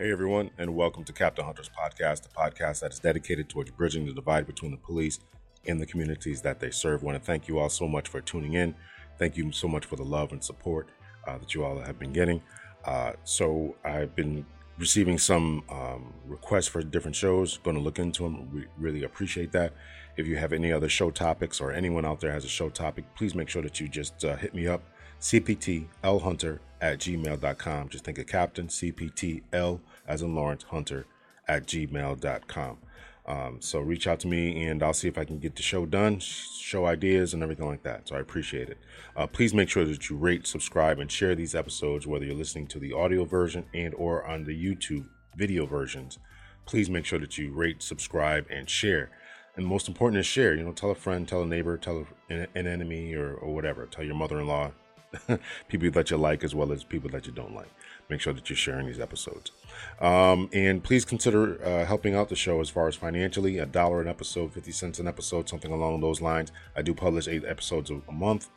[0.00, 4.06] Hey, everyone, and welcome to Captain Hunter's podcast, the podcast that is dedicated towards bridging
[4.06, 5.18] the divide between the police
[5.66, 7.02] and the communities that they serve.
[7.02, 8.74] I want to thank you all so much for tuning in.
[9.18, 10.88] Thank you so much for the love and support
[11.28, 12.40] uh, that you all have been getting.
[12.86, 14.46] Uh, so, I've been
[14.78, 17.58] receiving some um, requests for different shows.
[17.58, 18.50] Going to look into them.
[18.54, 19.74] We really appreciate that.
[20.16, 23.04] If you have any other show topics or anyone out there has a show topic,
[23.16, 24.82] please make sure that you just uh, hit me up.
[25.20, 27.88] CPTLHunter at gmail.com.
[27.88, 31.06] Just think of Captain CPTL as in Lawrence Hunter
[31.46, 32.78] at gmail.com.
[33.26, 35.86] Um, so reach out to me and I'll see if I can get the show
[35.86, 38.08] done, show ideas and everything like that.
[38.08, 38.78] So I appreciate it.
[39.14, 42.66] Uh, please make sure that you rate, subscribe, and share these episodes, whether you're listening
[42.68, 46.18] to the audio version and or on the YouTube video versions.
[46.66, 49.10] Please make sure that you rate, subscribe, and share.
[49.56, 50.54] And most important is share.
[50.54, 53.86] You know, tell a friend, tell a neighbor, tell an enemy, or, or whatever.
[53.86, 54.72] Tell your mother-in-law,
[55.68, 57.70] people that you like as well as people that you don't like.
[58.08, 59.52] Make sure that you're sharing these episodes.
[60.00, 64.00] Um, and please consider uh, helping out the show as far as financially a dollar
[64.00, 66.52] an episode, 50 cents an episode, something along those lines.
[66.76, 68.48] I do publish eight episodes a month.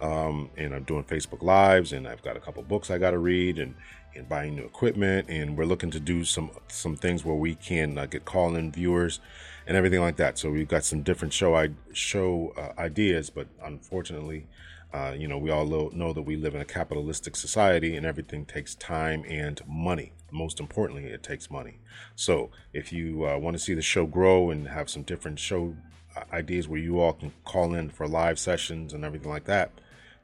[0.00, 3.18] Um, and I'm doing Facebook Lives, and I've got a couple books I got to
[3.18, 3.74] read, and
[4.16, 7.98] and buying new equipment, and we're looking to do some some things where we can
[7.98, 9.20] uh, get call-in viewers
[9.66, 10.38] and everything like that.
[10.38, 14.46] So we've got some different show I show uh, ideas, but unfortunately,
[14.94, 18.44] uh, you know, we all know that we live in a capitalistic society and everything
[18.44, 20.12] takes time and money.
[20.30, 21.78] Most importantly, it takes money.
[22.14, 25.74] So, if you uh, want to see the show grow and have some different show
[26.16, 29.72] uh, ideas where you all can call in for live sessions and everything like that,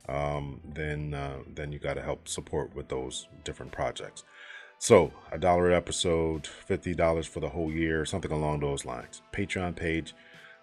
[0.08, 4.22] um, then uh, then you got to help support with those different projects.
[4.78, 9.20] So, a dollar an episode, fifty dollars for the whole year, something along those lines.
[9.32, 10.14] Patreon page,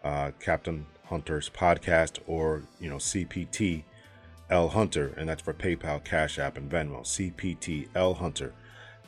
[0.01, 3.83] uh, Captain Hunter's podcast, or you know CPT
[4.49, 7.01] L Hunter, and that's for PayPal, Cash App, and Venmo.
[7.01, 8.53] CPT L Hunter,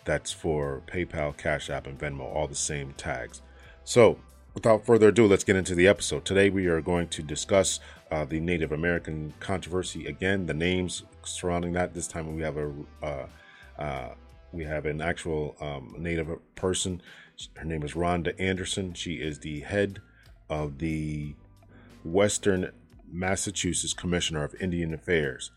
[0.06, 3.42] that's for PayPal, Cash App, and Venmo, all the same tags.
[3.84, 4.20] So,
[4.54, 6.26] without further ado, let's get into the episode.
[6.26, 7.80] Today, we are going to discuss
[8.12, 11.94] uh, the Native American controversy again, the names surrounding that.
[11.94, 13.26] This time, we have a uh,
[13.78, 14.10] uh,
[14.52, 17.02] we have an actual um, Native person.
[17.56, 18.94] Her name is Rhonda Anderson.
[18.94, 20.02] She is the head
[20.50, 21.36] of the
[22.04, 22.72] Western
[23.12, 25.52] Massachusetts Commissioner of Indian Affairs.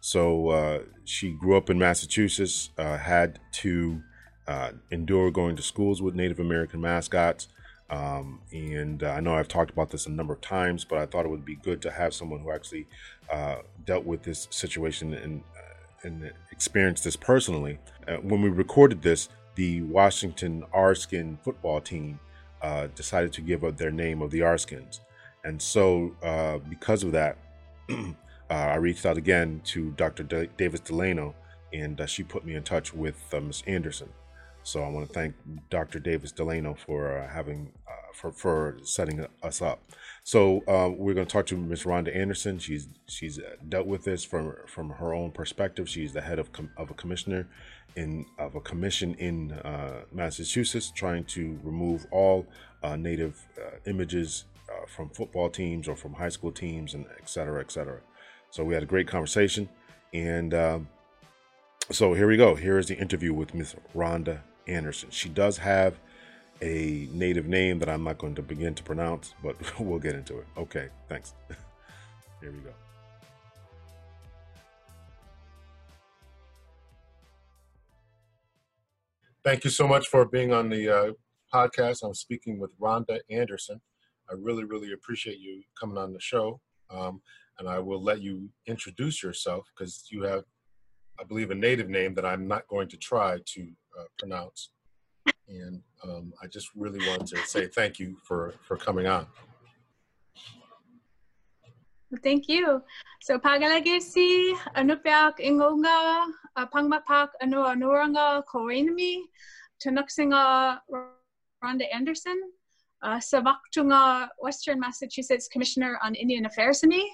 [0.00, 4.02] So uh, she grew up in Massachusetts, uh, had to
[4.46, 7.48] uh, endure going to schools with Native American mascots.
[7.90, 11.06] Um, and uh, I know I've talked about this a number of times, but I
[11.06, 12.86] thought it would be good to have someone who actually
[13.32, 17.78] uh, dealt with this situation and, uh, and experienced this personally.
[18.22, 22.20] when we recorded this, the Washington R-Skin football team
[22.94, 25.00] decided to give up their name of the R-Skins.
[25.48, 27.38] And so, uh, because of that,
[27.88, 28.12] uh,
[28.50, 30.22] I reached out again to Dr.
[30.58, 31.34] Davis Delano,
[31.72, 33.62] and uh, she put me in touch with uh, Ms.
[33.66, 34.10] Anderson.
[34.62, 35.34] So I want to thank
[35.70, 36.00] Dr.
[36.00, 39.80] Davis Delano for uh, having uh, for for setting us up.
[40.22, 40.62] So
[40.98, 41.84] we're going to talk to Ms.
[41.84, 42.58] Rhonda Anderson.
[42.58, 45.88] She's she's dealt with this from from her own perspective.
[45.88, 47.48] She's the head of com- of a commissioner
[47.96, 49.58] in of a commission in
[50.12, 52.46] Massachusetts, trying to remove all
[52.98, 53.42] native
[53.86, 58.00] images uh, from football teams or from high school teams, and et cetera, et cetera.
[58.50, 59.68] So we had a great conversation.
[60.12, 60.88] And um,
[61.90, 62.54] so here we go.
[62.54, 65.10] Here is the interview with Miss Rhonda Anderson.
[65.10, 65.98] She does have
[66.60, 70.38] a native name that I'm not going to begin to pronounce, but we'll get into
[70.38, 70.46] it.
[70.56, 71.34] Okay, thanks.
[72.40, 72.72] here we go.
[79.44, 81.12] Thank you so much for being on the uh,
[81.54, 82.02] podcast.
[82.02, 83.80] I'm speaking with Rhonda Anderson.
[84.30, 86.60] I really, really appreciate you coming on the show.
[86.90, 87.20] Um,
[87.58, 90.44] and I will let you introduce yourself because you have,
[91.20, 93.68] I believe, a native name that I'm not going to try to
[93.98, 94.70] uh, pronounce.
[95.48, 99.26] And um, I just really want to say thank you for, for coming on.
[102.22, 102.80] Thank you.
[103.20, 109.28] So pagalagisi anupiak ingonga pangmapak anu anuranga koinami
[109.82, 110.80] tunuksinga
[111.62, 112.40] Rhonda Anderson
[113.02, 117.10] uh, Savaktunga, Western Massachusetts Commissioner on Indian Affairs me.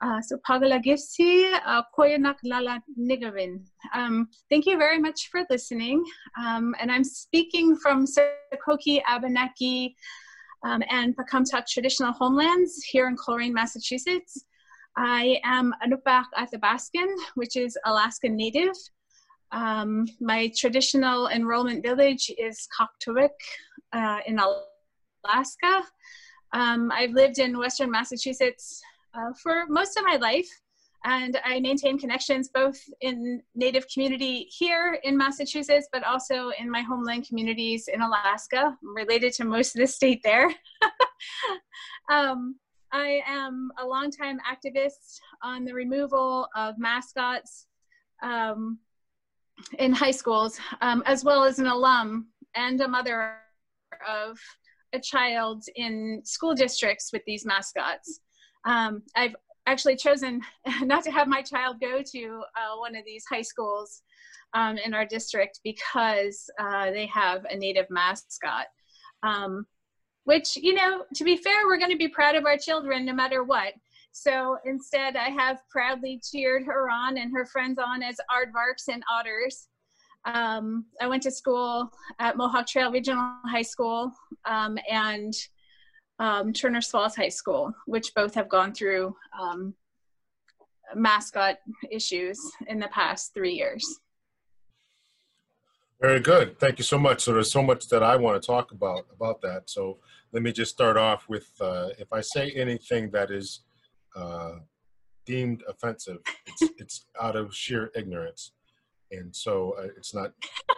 [0.00, 3.64] Uh, so Pagalagisi, uh, Koyanak Lala Nigavin.
[3.94, 6.04] Um, thank you very much for listening.
[6.38, 9.96] Um, and I'm speaking from Sokoke, Abenaki,
[10.64, 14.44] um, and Pocumtuck traditional homelands here in Colrain, Massachusetts.
[14.96, 18.76] I am Inupiaq Athabascan, which is Alaskan Native.
[19.52, 23.30] Um, my traditional enrollment village is Kaktovik
[23.92, 24.73] uh, in Alaska.
[25.24, 25.82] Alaska.
[26.52, 28.82] Um, I've lived in Western Massachusetts
[29.14, 30.48] uh, for most of my life.
[31.06, 36.80] And I maintain connections both in Native community here in Massachusetts, but also in my
[36.80, 40.48] homeland communities in Alaska, I'm related to most of the state there.
[42.10, 42.56] um,
[42.90, 47.66] I am a longtime activist on the removal of mascots
[48.22, 48.78] um,
[49.78, 53.34] in high schools, um, as well as an alum and a mother
[54.08, 54.38] of
[54.94, 58.20] a child in school districts with these mascots.
[58.64, 59.34] Um, I've
[59.66, 60.40] actually chosen
[60.82, 64.02] not to have my child go to uh, one of these high schools
[64.54, 68.66] um, in our district because uh, they have a native mascot.
[69.22, 69.66] Um,
[70.24, 73.12] which, you know, to be fair, we're going to be proud of our children no
[73.12, 73.74] matter what.
[74.12, 79.02] So instead, I have proudly cheered her on and her friends on as aardvarks and
[79.10, 79.68] otters.
[80.26, 84.12] Um, I went to school at Mohawk Trail Regional High School
[84.46, 85.32] um, and
[86.18, 89.74] um, Turner's Falls High School, which both have gone through um,
[90.94, 91.58] mascot
[91.90, 92.38] issues
[92.68, 94.00] in the past three years.
[96.00, 96.58] Very good.
[96.58, 97.22] Thank you so much.
[97.22, 99.70] So there's so much that I want to talk about about that.
[99.70, 99.98] So
[100.32, 103.60] let me just start off with uh, if I say anything that is
[104.16, 104.56] uh,
[105.24, 108.52] deemed offensive, it's, it's out of sheer ignorance,
[109.14, 110.32] and so uh, it's not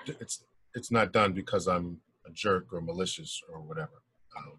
[0.06, 0.44] it's
[0.74, 4.02] it's not done because I'm a jerk or malicious or whatever.
[4.36, 4.58] Um,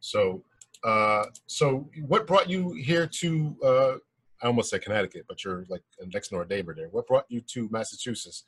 [0.00, 0.42] so
[0.84, 3.94] uh, so what brought you here to uh,
[4.42, 5.82] I almost said Connecticut, but you're like
[6.12, 6.88] next door neighbor there.
[6.88, 8.44] What brought you to Massachusetts?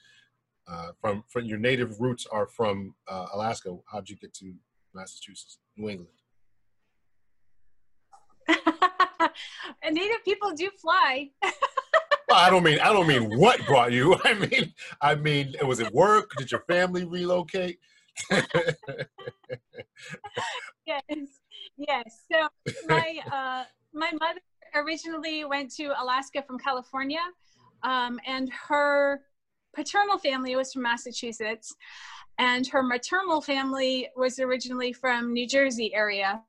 [0.69, 3.77] Uh, from from your native roots are from uh, Alaska.
[3.91, 4.55] How'd you get to
[4.95, 6.11] Massachusetts, New England?
[9.83, 11.31] and native people do fly.
[12.33, 14.17] I don't mean I don't mean what brought you.
[14.25, 16.31] I mean I mean was it work?
[16.39, 17.79] Did your family relocate?
[20.87, 21.03] yes,
[21.77, 22.25] yes.
[22.31, 22.49] So
[22.89, 24.41] my uh, my mother
[24.75, 27.21] originally went to Alaska from California,
[27.83, 29.21] um, and her
[29.75, 31.75] paternal family was from Massachusetts,
[32.39, 36.43] and her maternal family was originally from New Jersey area.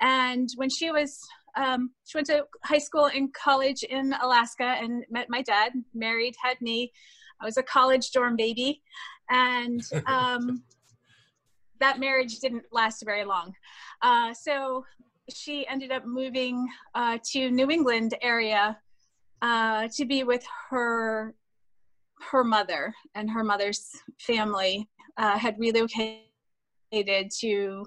[0.00, 1.18] And when she was,
[1.58, 6.36] um, she went to high school and college in Alaska and met my dad, married,
[6.42, 6.92] had me.
[7.40, 8.80] I was a college dorm baby.
[9.28, 10.62] And um,
[11.80, 13.52] that marriage didn't last very long.
[14.02, 14.84] Uh, so
[15.28, 18.78] she ended up moving uh, to New England area
[19.42, 21.34] uh, to be with her
[22.32, 24.88] her mother and her mother's family
[25.18, 27.86] uh, had relocated to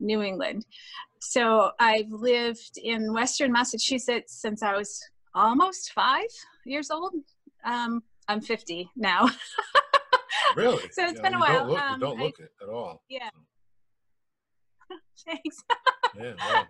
[0.00, 0.66] New England.
[1.20, 5.00] So I've lived in Western Massachusetts since I was
[5.34, 6.28] almost five
[6.64, 7.14] years old.
[7.64, 9.28] Um, I'm 50 now.
[10.56, 10.82] really?
[10.92, 11.58] So it's yeah, been a while.
[11.58, 13.02] Don't look, um, don't look I, it at all.
[13.08, 13.30] Yeah.
[15.26, 15.64] Thanks.
[16.16, 16.32] yeah.
[16.38, 16.66] Wow,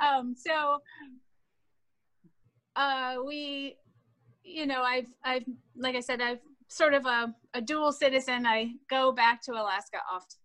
[0.00, 0.18] wow.
[0.18, 0.78] Um, so
[2.76, 3.76] uh, we
[4.48, 5.44] you know, I've, I've,
[5.76, 8.46] like I said, I've sort of a, a dual citizen.
[8.46, 10.38] I go back to Alaska often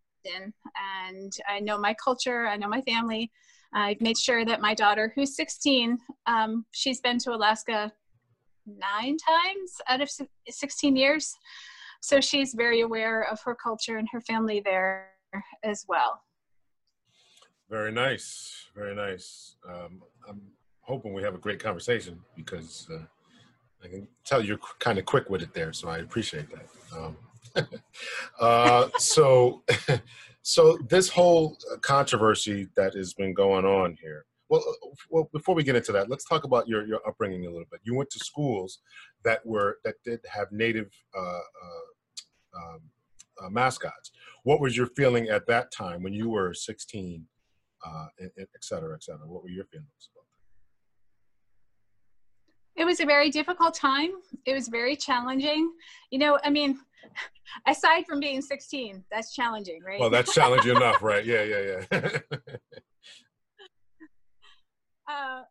[1.06, 3.31] and I know my culture, I know my family.
[3.74, 5.98] I've made sure that my daughter, who's 16,
[6.28, 7.92] um, she's been to Alaska
[8.66, 10.10] nine times out of
[10.48, 11.34] 16 years.
[12.02, 15.10] So she's very aware of her culture and her family there
[15.63, 16.22] as well.
[17.70, 18.68] Very nice.
[18.75, 19.56] Very nice.
[19.68, 20.42] Um, I'm
[20.82, 23.00] hoping we have a great conversation because uh,
[23.84, 26.68] I can tell you're kind of quick with it there, so I appreciate that.
[26.96, 27.18] Um,
[28.39, 29.63] uh, so,
[30.41, 34.25] so this whole controversy that has been going on here.
[34.50, 34.63] Well,
[35.10, 37.79] well, before we get into that, let's talk about your your upbringing a little bit.
[37.83, 38.79] You went to schools
[39.24, 42.81] that were that did have native uh, uh, um,
[43.43, 44.12] uh, mascots.
[44.43, 47.25] What was your feeling at that time when you were 16,
[47.86, 49.25] uh, et cetera, et cetera?
[49.25, 50.10] What were your feelings?
[50.13, 50.25] About
[52.75, 52.81] that?
[52.81, 54.12] It was a very difficult time.
[54.45, 55.72] It was very challenging.
[56.12, 56.77] You know, I mean,
[57.67, 60.00] aside from being 16, that's challenging, right?
[60.00, 61.25] Well, that's challenging enough, right?
[61.25, 62.19] Yeah, yeah, yeah.
[65.10, 65.43] uh,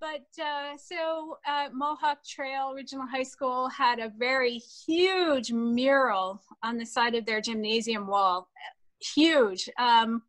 [0.00, 6.76] but uh, so uh, Mohawk Trail Regional High School had a very huge mural on
[6.76, 8.48] the side of their gymnasium wall.
[9.14, 10.22] Huge, um,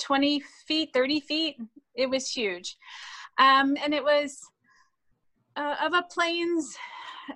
[0.00, 1.56] 20 feet, 30 feet.
[1.94, 2.76] It was huge.
[3.38, 4.38] Um, and it was
[5.56, 6.76] uh, of a plains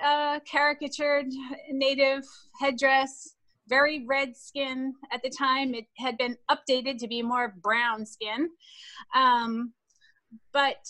[0.05, 1.27] uh, caricatured
[1.71, 2.25] native
[2.61, 3.35] headdress,
[3.69, 5.75] very red skin at the time.
[5.75, 8.51] It had been updated to be more brown skin.
[9.15, 9.73] Um,
[10.53, 10.87] but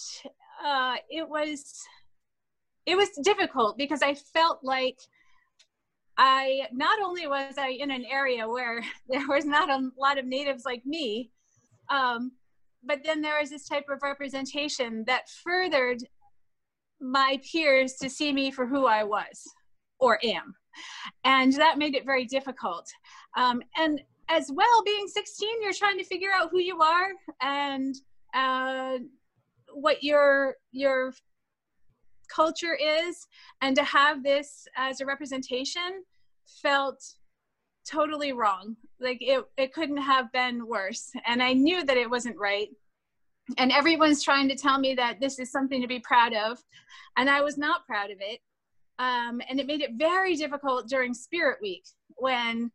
[0.65, 1.75] uh, it was
[2.87, 4.99] it was difficult because I felt like
[6.17, 10.27] I not only was I in an area where there was not a lot of
[10.27, 11.31] natives like me,
[11.89, 12.33] um,
[12.85, 15.99] but then there was this type of representation that furthered
[17.01, 19.43] my peers to see me for who I was
[19.99, 20.55] or am.
[21.25, 22.89] And that made it very difficult.
[23.37, 27.09] Um, and as well, being 16, you're trying to figure out who you are
[27.43, 27.95] and
[28.35, 28.99] uh,
[29.73, 31.13] what your your
[32.35, 33.27] culture is,
[33.61, 36.05] and to have this as a representation
[36.63, 37.03] felt
[37.89, 38.77] totally wrong.
[39.01, 41.11] Like it, it couldn't have been worse.
[41.27, 42.69] And I knew that it wasn't right.
[43.59, 46.63] And everyone's trying to tell me that this is something to be proud of.
[47.17, 48.41] And I was not proud of it.
[48.99, 51.85] Um, and it made it very difficult during Spirit Week
[52.17, 52.71] when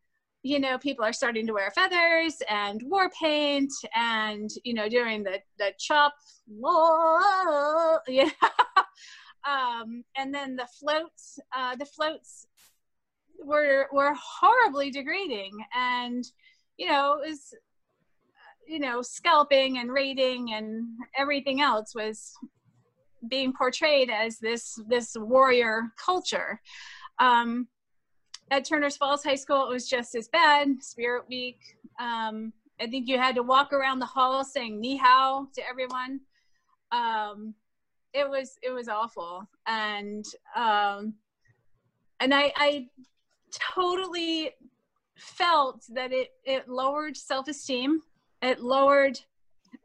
[0.46, 5.24] you know people are starting to wear feathers and war paint and you know doing
[5.24, 6.13] the the chop
[6.48, 8.29] whoa, yeah
[9.44, 12.46] um, and then the floats uh, the floats
[13.44, 16.25] were were horribly degrading and
[16.77, 17.53] you know it was
[18.67, 20.86] you know scalping and raiding and
[21.17, 22.34] everything else was
[23.27, 26.62] being portrayed as this this warrior culture.
[27.19, 27.67] Um,
[28.51, 31.60] at turner's falls high school it was just as bad spirit week.
[32.00, 36.19] Um, i think you had to walk around the hall saying ni hao to everyone.
[36.91, 37.55] Um,
[38.15, 39.48] it was it was awful.
[39.67, 41.15] And um,
[42.19, 42.88] and I, I
[43.51, 44.51] totally
[45.15, 48.01] felt that it it lowered self-esteem
[48.45, 49.19] it lowered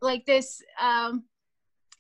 [0.01, 1.25] like this um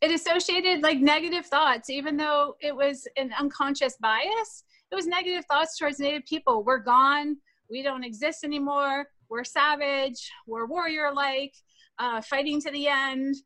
[0.01, 1.91] it associated like negative thoughts.
[1.91, 6.65] Even though it was an unconscious bias it was negative thoughts towards native people.
[6.65, 7.37] We're gone.
[7.71, 9.07] We don't exist anymore.
[9.29, 10.31] We're savage.
[10.47, 11.55] We're warrior like
[11.99, 13.37] uh, fighting to the end.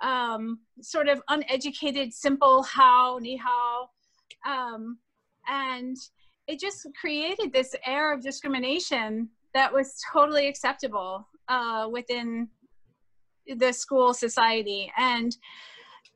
[0.00, 3.88] Um, sort of uneducated simple how ni hao.
[4.46, 4.98] Um,
[5.48, 5.96] and
[6.46, 12.48] it just created this air of discrimination that was totally acceptable uh, within
[13.56, 15.36] the school society and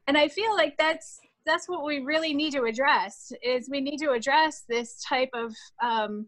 [0.07, 3.99] and i feel like that's that's what we really need to address is we need
[3.99, 6.27] to address this type of um,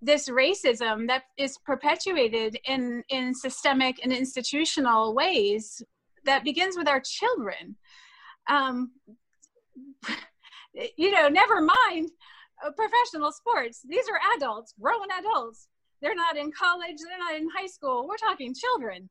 [0.00, 5.82] this racism that is perpetuated in in systemic and institutional ways
[6.24, 7.76] that begins with our children
[8.48, 8.92] um,
[10.96, 12.10] you know never mind
[12.64, 13.80] uh, professional sports.
[13.88, 15.68] These are adults, grown adults.
[16.00, 18.06] They're not in college, they're not in high school.
[18.08, 19.08] We're talking children.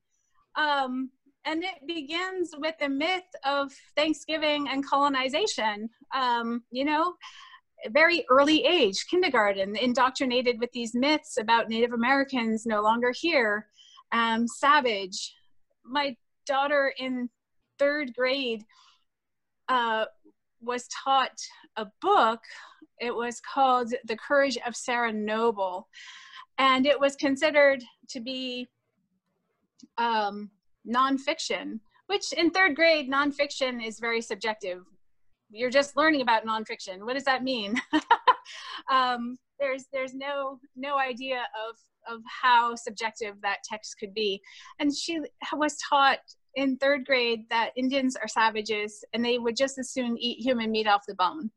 [0.56, 1.10] Um,
[1.46, 5.90] and it begins with the myth of Thanksgiving and colonization.
[6.14, 7.16] Um, you know,
[7.90, 13.68] very early age, kindergarten, indoctrinated with these myths about Native Americans no longer here,
[14.12, 15.34] um, savage.
[15.84, 16.16] My
[16.46, 17.30] daughter in
[17.80, 18.64] third grade
[19.68, 20.06] uh,
[20.62, 21.40] was taught
[21.76, 22.42] a book
[23.02, 25.88] it was called The Courage of Sarah Noble.
[26.60, 28.70] And it was considered to be
[29.98, 30.50] um,
[30.88, 34.84] nonfiction, which in third grade, nonfiction is very subjective.
[35.50, 37.06] You're just learning about nonfiction.
[37.06, 37.76] What does that mean?
[38.92, 41.76] um, there's there's no no idea of
[42.12, 44.42] of how subjective that text could be.
[44.80, 45.20] And she
[45.54, 46.20] was taught
[46.56, 50.72] in third grade that Indians are savages and they would just as soon eat human
[50.72, 51.52] meat off the bone.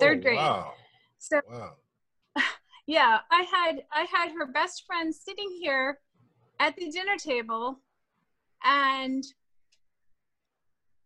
[0.00, 0.36] Third oh, grade.
[0.36, 0.72] Wow.
[1.18, 1.72] So wow.
[2.86, 5.98] yeah, I had I had her best friend sitting here
[6.60, 7.80] at the dinner table
[8.64, 9.24] and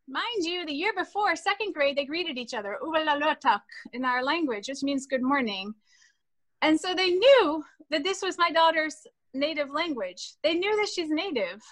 [0.09, 2.79] mind you, the year before, second grade, they greeted each other,
[3.93, 5.75] in our language, which means good morning.
[6.62, 10.35] And so they knew that this was my daughter's native language.
[10.43, 11.62] They knew that she's native.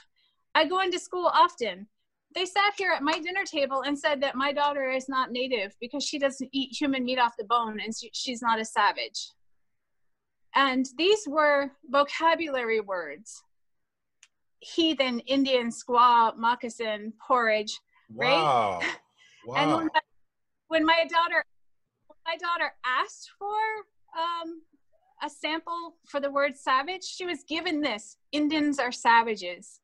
[0.55, 1.87] I go into school often
[2.35, 5.75] they sat here at my dinner table and said that my daughter is not native
[5.81, 9.31] because she doesn't eat human meat off the bone and she's not a savage.
[10.57, 13.43] And these were vocabulary words
[14.65, 17.79] heathen, Indian, squaw, moccasin, porridge,
[18.15, 18.31] right?
[18.31, 18.81] Wow.
[19.47, 19.55] wow.
[19.57, 20.01] and when my,
[20.69, 21.45] when my daughter
[22.27, 23.59] my daughter asked for
[24.19, 24.63] um,
[25.23, 29.81] a sample for the word savage, she was given this Indians are savages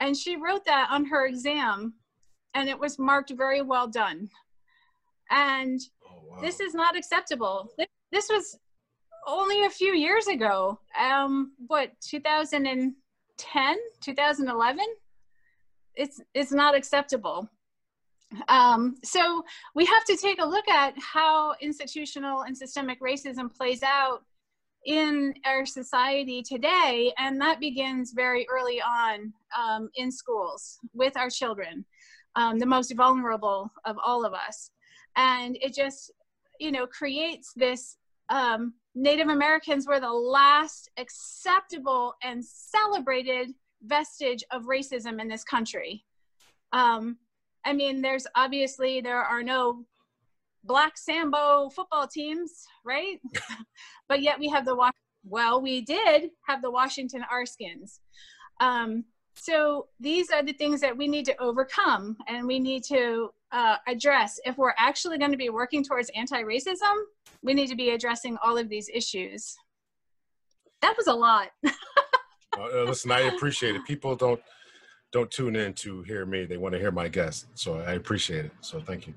[0.00, 1.94] and she wrote that on her exam
[2.54, 4.28] and it was marked very well done
[5.30, 6.40] and oh, wow.
[6.40, 7.68] this is not acceptable
[8.12, 8.58] this was
[9.26, 11.92] only a few years ago um what
[13.38, 14.84] 2010 2011
[15.94, 17.48] it's it's not acceptable
[18.48, 19.42] um, so
[19.74, 24.22] we have to take a look at how institutional and systemic racism plays out
[24.84, 31.30] in our society today, and that begins very early on um, in schools with our
[31.30, 31.84] children,
[32.36, 34.70] um, the most vulnerable of all of us.
[35.16, 36.12] And it just,
[36.60, 37.96] you know, creates this
[38.28, 43.52] um, Native Americans were the last acceptable and celebrated
[43.82, 46.04] vestige of racism in this country.
[46.72, 47.16] Um,
[47.64, 49.84] I mean, there's obviously there are no
[50.64, 53.20] black sambo football teams, right?
[54.08, 54.92] but yet we have the
[55.24, 58.00] well, we did have the Washington Arskins.
[58.60, 63.30] Um, so these are the things that we need to overcome and we need to
[63.52, 64.40] uh, address.
[64.44, 66.94] If we're actually going to be working towards anti-racism,
[67.42, 69.54] we need to be addressing all of these issues.
[70.82, 71.48] That was a lot.
[71.66, 73.84] uh, listen, I appreciate it.
[73.84, 74.40] People don't
[75.10, 77.46] don't tune in to hear me; they want to hear my guest.
[77.54, 78.52] So I appreciate it.
[78.60, 79.14] So thank you.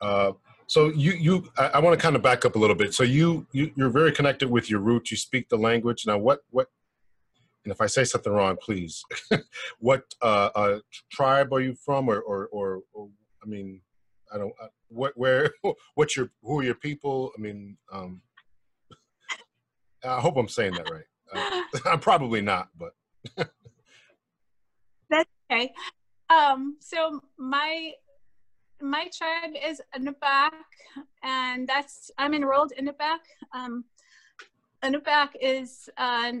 [0.00, 0.32] Uh,
[0.66, 2.94] so you you I, I want to kind of back up a little bit.
[2.94, 5.10] So you, you you're very connected with your roots.
[5.10, 6.06] You speak the language.
[6.06, 6.68] Now, what what
[7.64, 9.02] and if I say something wrong, please.
[9.80, 10.78] what uh, uh,
[11.12, 13.08] tribe are you from, or, or, or, or
[13.42, 13.82] I mean,
[14.32, 14.52] I don't.
[14.90, 15.52] What, where,
[15.94, 17.32] what your, who are your people?
[17.36, 18.22] I mean, um,
[20.04, 21.04] I hope I'm saying that right.
[21.32, 22.92] Uh, I'm probably not, but.
[25.10, 25.72] That's okay.
[26.30, 27.92] Um, so my
[28.80, 30.52] my tribe is Inupiaq,
[31.22, 33.18] and that's I'm enrolled in Inupiaq.
[33.52, 33.84] Um,
[34.84, 36.32] Inupiaq is uh,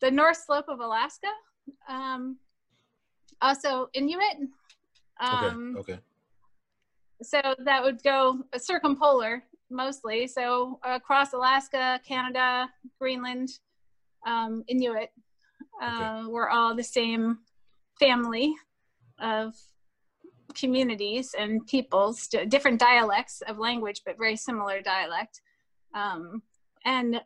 [0.00, 1.28] the North Slope of Alaska.
[1.88, 2.38] Um,
[3.40, 4.50] also Inuit.
[5.20, 5.92] Um, okay.
[5.92, 6.00] Okay.
[7.22, 10.26] So that would go circumpolar mostly.
[10.26, 12.68] So across Alaska, Canada,
[13.00, 13.48] Greenland,
[14.26, 15.10] um, Inuit.
[15.82, 16.30] Uh, okay.
[16.30, 17.38] We're all the same
[17.98, 18.54] family
[19.18, 19.54] of
[20.54, 25.40] communities and peoples, different dialects of language, but very similar dialect.
[25.94, 26.42] Um,
[26.84, 27.20] and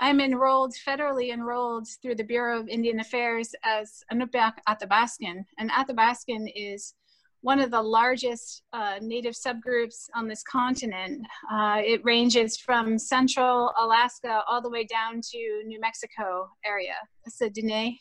[0.00, 5.44] I'm enrolled, federally enrolled through the Bureau of Indian Affairs as Inupiaq Athabascan.
[5.58, 6.94] And Athabascan is
[7.42, 11.26] one of the largest uh, native subgroups on this continent.
[11.50, 16.96] Uh, it ranges from central Alaska all the way down to New Mexico area.
[17.24, 17.96] It's the Dene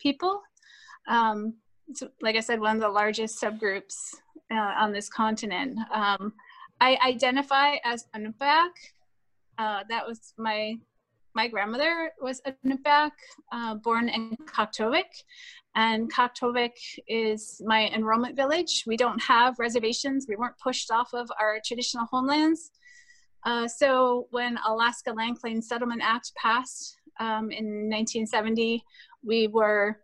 [0.00, 0.40] people.
[1.08, 1.54] Um,
[2.20, 3.94] like I said, one of the largest subgroups
[4.50, 5.78] uh, on this continent.
[5.92, 6.32] Um,
[6.80, 8.70] I identify as Inupiaq.
[9.58, 10.74] Uh, that was my
[11.34, 13.12] my grandmother was a Nupak,
[13.52, 15.10] uh, born in Kaktovik,
[15.74, 16.72] and Kaktovik
[17.08, 18.84] is my enrollment village.
[18.86, 20.26] We don't have reservations.
[20.28, 22.70] We weren't pushed off of our traditional homelands.
[23.44, 28.84] Uh, so when Alaska Land Claim Settlement Act passed um, in 1970,
[29.24, 29.98] we were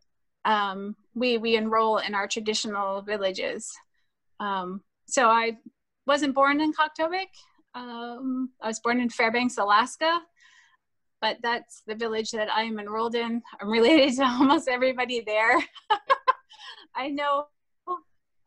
[0.44, 3.70] um, we we enroll in our traditional villages.
[4.40, 5.58] Um, so I
[6.06, 7.28] wasn't born in Kaktovik.
[7.74, 10.20] Um, I was born in Fairbanks, Alaska,
[11.20, 13.42] but that's the village that I am enrolled in.
[13.60, 15.58] I'm related to almost everybody there.
[16.96, 17.46] I know,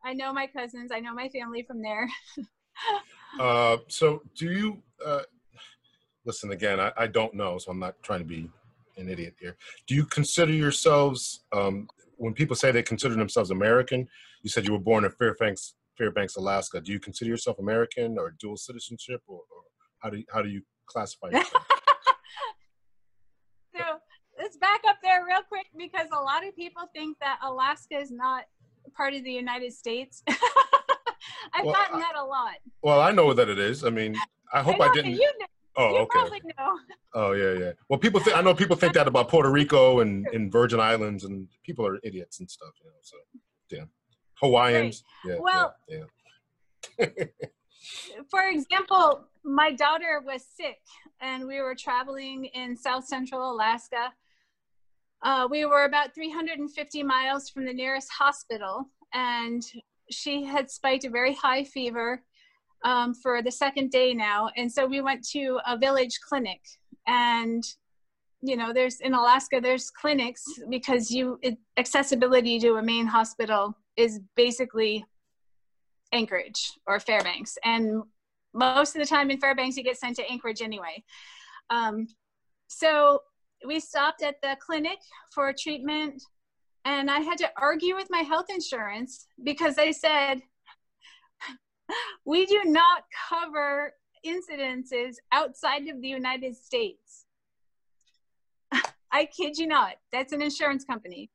[0.03, 0.91] I know my cousins.
[0.93, 2.09] I know my family from there.
[3.39, 5.21] uh, so, do you uh,
[6.25, 6.79] listen again?
[6.79, 8.49] I, I, don't know, so I'm not trying to be
[8.97, 9.55] an idiot here.
[9.87, 14.07] Do you consider yourselves um, when people say they consider themselves American?
[14.43, 16.81] You said you were born in Fairbanks, Fairbanks, Alaska.
[16.81, 19.61] Do you consider yourself American or dual citizenship, or, or
[19.99, 21.63] how do you, how do you classify yourself?
[24.61, 28.45] Back up there real quick because a lot of people think that Alaska is not
[28.95, 30.23] part of the United States.
[31.53, 32.55] I've well, gotten that a lot.
[32.81, 33.83] Well, I know that it is.
[33.83, 34.15] I mean,
[34.53, 35.13] I hope I, I didn't.
[35.13, 35.45] You know,
[35.77, 36.41] oh, you okay.
[37.13, 37.71] Oh yeah, yeah.
[37.89, 41.25] Well, people think I know people think that about Puerto Rico and, and Virgin Islands,
[41.25, 42.71] and people are idiots and stuff.
[42.83, 43.17] You know, so
[43.69, 43.83] yeah,
[44.35, 45.03] Hawaiians.
[45.25, 45.33] Right.
[45.33, 45.39] Yeah.
[45.41, 45.75] Well.
[45.89, 46.03] Yeah.
[46.99, 47.25] yeah.
[48.29, 50.79] for example, my daughter was sick,
[51.19, 54.13] and we were traveling in South Central Alaska
[55.23, 59.61] uh, we were about 350 miles from the nearest hospital, and
[60.09, 62.23] she had spiked a very high fever
[62.83, 64.49] um, for the second day now.
[64.57, 66.59] And so we went to a village clinic.
[67.07, 67.63] And,
[68.41, 73.75] you know, there's in Alaska, there's clinics because you it, accessibility to a main hospital
[73.97, 75.05] is basically
[76.11, 77.57] Anchorage or Fairbanks.
[77.63, 78.03] And
[78.53, 81.03] most of the time in Fairbanks, you get sent to Anchorage anyway.
[81.69, 82.07] Um,
[82.67, 83.21] so
[83.65, 84.99] we stopped at the clinic
[85.33, 86.21] for treatment
[86.85, 90.41] and I had to argue with my health insurance because they said,
[92.25, 93.93] we do not cover
[94.25, 97.25] incidences outside of the United States.
[99.11, 99.93] I kid you not.
[100.11, 101.29] That's an insurance company.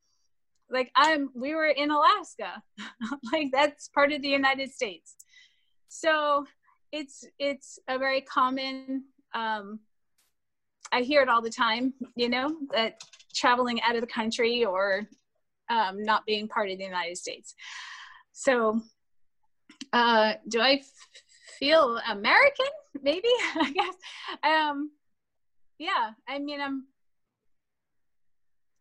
[0.71, 2.63] Like I'm we were in Alaska.
[3.33, 5.17] like that's part of the United States.
[5.89, 6.45] So
[6.91, 9.81] it's it's a very common um,
[10.93, 13.01] I hear it all the time, you know, that
[13.35, 15.09] traveling out of the country or
[15.69, 17.55] um, not being part of the United States.
[18.33, 18.81] So,
[19.93, 21.23] uh, do I f-
[21.59, 22.67] feel American?
[23.03, 23.95] Maybe, I guess.
[24.43, 24.91] Um,
[25.79, 26.87] yeah, I mean, I'm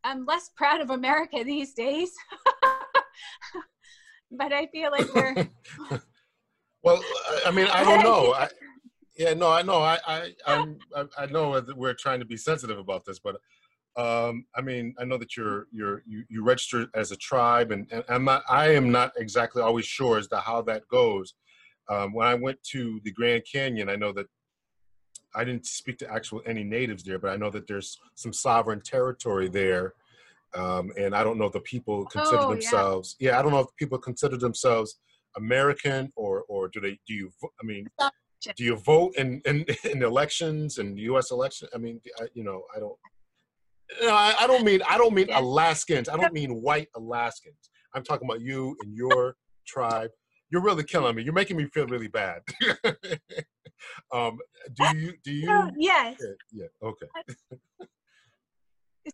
[0.03, 2.11] I'm less proud of America these days.
[4.31, 5.33] but I feel like we're.
[6.83, 7.03] well,
[7.45, 8.33] I mean, I don't know.
[8.33, 8.47] I,
[9.17, 9.81] yeah, no, I know.
[9.81, 10.79] I, I, I'm,
[11.17, 13.37] I know that we're trying to be sensitive about this, but
[13.97, 17.87] um, I mean, I know that you're you're you, you register as a tribe, and,
[17.91, 18.43] and I'm not.
[18.49, 21.33] I am not exactly always sure as to how that goes.
[21.89, 24.25] Um, when I went to the Grand Canyon, I know that
[25.33, 28.81] I didn't speak to actual any natives there, but I know that there's some sovereign
[28.81, 29.93] territory there,
[30.55, 32.55] um, and I don't know if the people consider Oh, yeah.
[32.55, 33.15] themselves.
[33.19, 33.39] Yeah.
[33.39, 34.99] I don't know if people consider themselves
[35.37, 36.99] American or or do they?
[37.07, 37.31] Do you?
[37.43, 37.87] I mean,
[38.55, 41.31] do you vote in in, in elections and U.S.
[41.31, 41.71] elections?
[41.73, 42.97] I mean, I, you know, I don't.
[44.01, 46.09] No, I, I don't mean I don't mean Alaskans.
[46.09, 47.69] I don't mean white Alaskans.
[47.93, 50.09] I'm talking about you and your tribe.
[50.49, 51.23] You're really killing me.
[51.23, 52.41] You're making me feel really bad.
[54.11, 54.37] um,
[54.73, 55.47] do you do you?
[55.47, 56.17] So, yes.
[56.19, 57.07] Yeah, yeah, okay.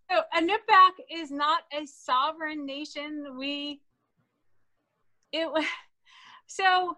[0.09, 3.35] So Inupiaq is not a sovereign nation.
[3.37, 3.81] We
[5.31, 5.63] it wa-
[6.47, 6.97] so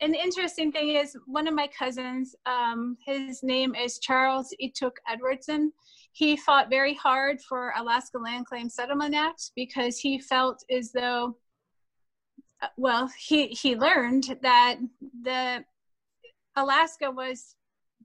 [0.00, 5.72] an interesting thing is one of my cousins, um, his name is Charles Etok Edwardson.
[6.12, 11.36] He fought very hard for Alaska Land Claim Settlement Act because he felt as though
[12.62, 14.76] uh, well, he he learned that
[15.22, 15.64] the
[16.56, 17.54] Alaska was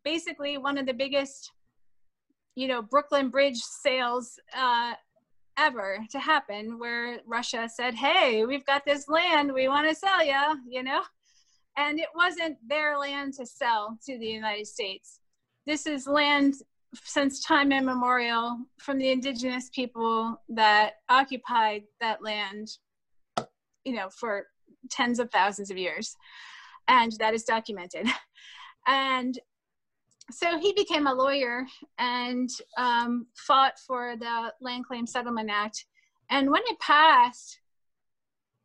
[0.04, 1.52] basically one of the biggest
[2.56, 4.94] you know brooklyn bridge sales uh,
[5.58, 10.24] ever to happen where russia said hey we've got this land we want to sell
[10.24, 11.02] you you know
[11.78, 15.20] and it wasn't their land to sell to the united states.
[15.66, 16.56] This is land
[17.04, 22.70] since time immemorial from the indigenous people that occupied that land
[23.84, 24.48] you know for
[24.90, 26.16] tens of thousands of years.
[26.88, 28.08] And that is documented.
[28.88, 29.40] And
[30.32, 31.66] so he became a lawyer
[31.98, 35.86] and um, fought for the Land Claim Settlement Act.
[36.30, 37.60] And when it passed,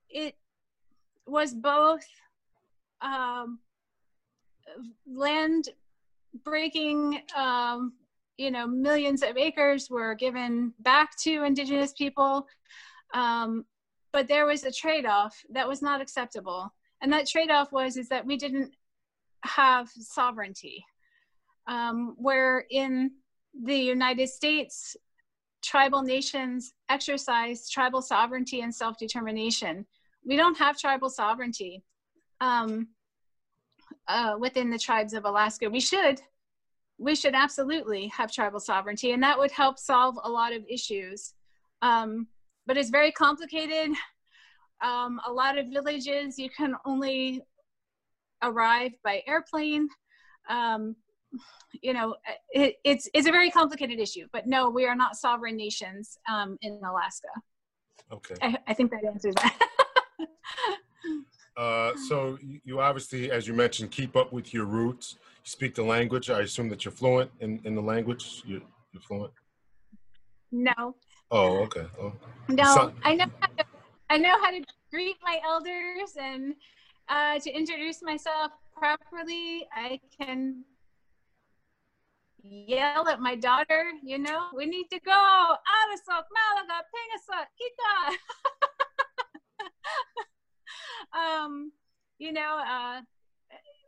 [0.08, 0.36] it
[1.26, 2.04] was both
[3.02, 3.58] um,
[5.06, 5.68] land
[6.44, 7.92] breaking, um,
[8.36, 12.46] you know, millions of acres were given back to indigenous people.
[13.14, 13.64] Um,
[14.12, 16.72] but there was a trade off that was not acceptable.
[17.02, 18.72] And that trade off was is that we didn't
[19.44, 20.84] have sovereignty
[21.66, 23.12] um, where in
[23.64, 24.96] the United States,
[25.62, 29.86] tribal nations exercise tribal sovereignty and self determination.
[30.24, 31.82] We don't have tribal sovereignty
[32.40, 32.88] um,
[34.08, 35.68] uh, within the tribes of Alaska.
[35.68, 36.20] We should.
[36.98, 41.32] We should absolutely have tribal sovereignty, and that would help solve a lot of issues.
[41.80, 42.26] Um,
[42.66, 43.96] but it's very complicated.
[44.82, 47.42] Um, a lot of villages you can only
[48.42, 49.88] arrive by airplane.
[50.48, 50.96] Um,
[51.82, 52.16] you know,
[52.50, 54.26] it, it's it's a very complicated issue.
[54.32, 57.28] But no, we are not sovereign nations um, in Alaska.
[58.12, 58.34] Okay.
[58.42, 59.58] I, I think that answers that.
[61.60, 65.16] Uh, so you, obviously, as you mentioned, keep up with your roots.
[65.44, 66.30] You speak the language.
[66.30, 68.42] I assume that you're fluent in, in the language.
[68.46, 69.32] You're, you're fluent.
[70.50, 70.94] no,
[71.30, 71.86] Oh, okay.
[72.00, 72.14] Oh,
[72.48, 73.64] no, So- I know how to,
[74.08, 76.54] I know how to greet my elders and
[77.10, 79.68] uh, to introduce myself properly.
[79.74, 80.64] I can
[82.42, 83.92] yell at my daughter.
[84.02, 85.12] You know, we need to go.
[85.12, 88.16] Alasok, Malaga, Pingasok, Kita.
[91.14, 91.72] um,
[92.18, 93.00] you know, uh,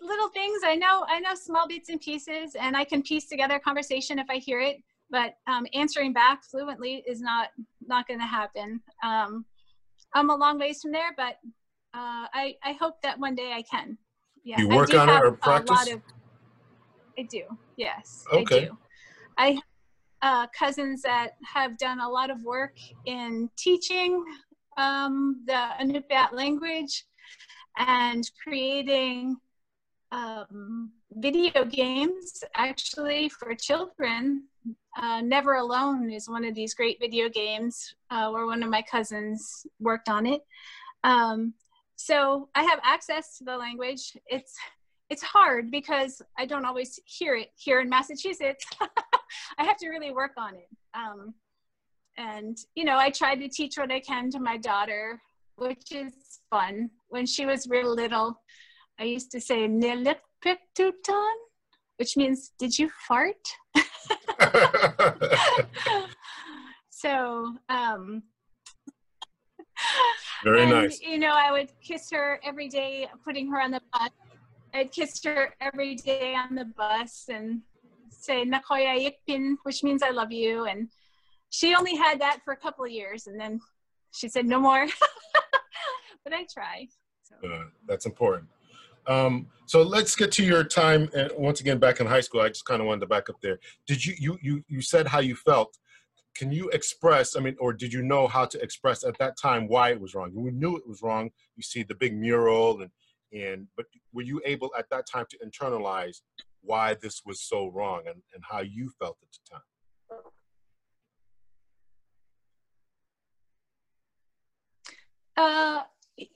[0.01, 0.63] little things.
[0.65, 4.19] I know, I know small bits and pieces, and I can piece together a conversation
[4.19, 4.79] if I hear it.
[5.11, 7.49] But um, answering back fluently is not
[7.87, 8.81] not going to happen.
[9.03, 9.45] Um,
[10.15, 11.37] I'm a long ways from there, but
[11.95, 13.99] uh, I I hope that one day I can.
[14.45, 15.93] Yeah, You I work do on it or A lot practice?
[15.93, 16.03] of,
[17.19, 17.43] I do.
[17.77, 18.57] Yes, Okay.
[18.57, 18.79] I do.
[19.37, 19.63] I have
[20.23, 24.25] uh, cousins that have done a lot of work in teaching
[24.79, 27.05] um, the Inupiat language
[27.77, 29.37] and creating
[30.13, 34.45] um, video games actually for children.
[34.97, 38.83] Uh, Never Alone is one of these great video games uh, where one of my
[38.83, 40.43] cousins worked on it.
[41.03, 41.55] Um,
[41.97, 44.17] so I have access to the language.
[44.27, 44.57] It's
[45.09, 48.65] it's hard because I don't always hear it here in Massachusetts.
[49.59, 50.69] I have to really work on it.
[50.95, 51.35] Um,
[52.17, 55.21] and you know, I try to teach what I can to my daughter,
[55.57, 56.91] which is fun.
[57.09, 58.41] When she was real little,
[58.99, 61.35] I used to say "Nilikpiktutan,"
[61.97, 63.37] which means "Did you fart?"
[66.91, 68.23] so um,
[70.45, 71.01] Very and, nice.
[71.01, 74.11] You know, I would kiss her every day, putting her on the bus.
[74.75, 77.61] I'd kiss her every day on the bus and
[78.11, 80.65] say "Nakoya Yikpin," which means I love you.
[80.65, 80.89] And
[81.51, 83.61] she only had that for a couple of years, and then
[84.13, 84.87] she said no more.
[86.25, 86.89] but I try.
[87.23, 87.35] So.
[87.49, 88.49] Uh, that's important.
[89.07, 92.41] Um, so let's get to your time uh, once again back in high school.
[92.41, 93.59] I just kind of wanted to back up there.
[93.87, 95.77] Did you you you you said how you felt?
[96.37, 97.37] Can you express?
[97.37, 100.15] I mean, or did you know how to express at that time why it was
[100.15, 100.31] wrong?
[100.33, 101.31] You knew it was wrong.
[101.57, 102.91] You see the big mural and
[103.33, 106.19] and but were you able at that time to internalize
[106.61, 109.63] why this was so wrong and, and how you felt at the time?
[115.37, 115.83] Uh,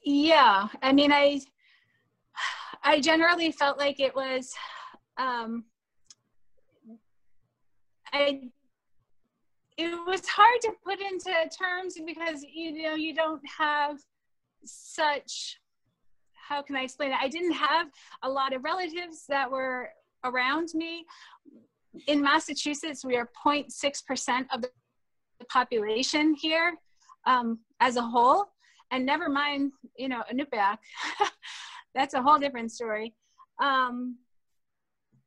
[0.04, 0.68] yeah.
[0.82, 1.40] I mean, I
[2.82, 4.54] I generally felt like it was.
[5.18, 5.64] Um,
[8.12, 8.50] I
[9.76, 13.98] it was hard to put into terms because you know you don't have
[14.64, 15.58] such
[16.48, 17.18] how can I explain it?
[17.20, 17.88] I didn't have
[18.22, 19.90] a lot of relatives that were
[20.24, 21.04] around me.
[22.06, 24.70] In Massachusetts, we are 0.6% of the
[25.50, 26.76] population here
[27.26, 28.46] um, as a whole.
[28.90, 30.78] And never mind, you know, a Inupiaq.
[31.94, 33.14] That's a whole different story.
[33.60, 34.18] Um,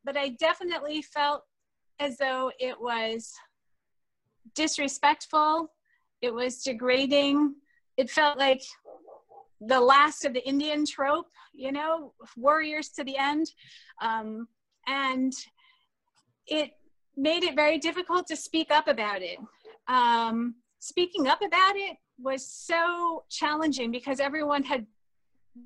[0.03, 1.43] but I definitely felt
[1.99, 3.33] as though it was
[4.55, 5.71] disrespectful,
[6.21, 7.55] it was degrading.
[7.97, 8.61] It felt like
[9.61, 13.47] the last of the Indian trope, you know, warriors to the end.
[14.01, 14.47] Um,
[14.87, 15.33] and
[16.47, 16.71] it
[17.17, 19.37] made it very difficult to speak up about it.
[19.87, 24.85] Um, speaking up about it was so challenging because everyone had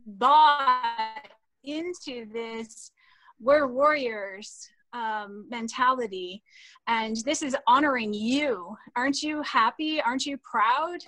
[0.05, 1.27] bought
[1.63, 2.91] into this
[3.39, 6.43] we're warriors um, mentality.
[6.87, 8.75] And this is honoring you.
[8.95, 10.01] Aren't you happy?
[10.01, 10.99] Aren't you proud?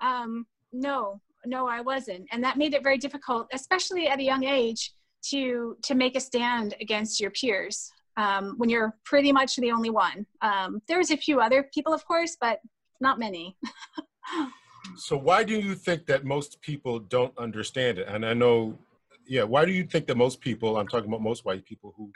[0.00, 2.26] Um, no no i wasn't.
[2.32, 4.92] And that made it very difficult especially at a young age
[5.30, 9.90] to to make a stand against your peers um, when you're pretty much the only
[9.90, 10.26] one.
[10.42, 12.60] Um, there's a few other people of course but
[13.00, 13.56] not many
[14.96, 18.78] so why do you think that most people don't understand it and i know
[19.26, 22.10] yeah why do you think that most people i'm talking about most white people who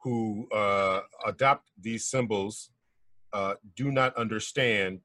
[0.00, 2.70] who uh, adopt these symbols
[3.32, 5.00] uh, do not understand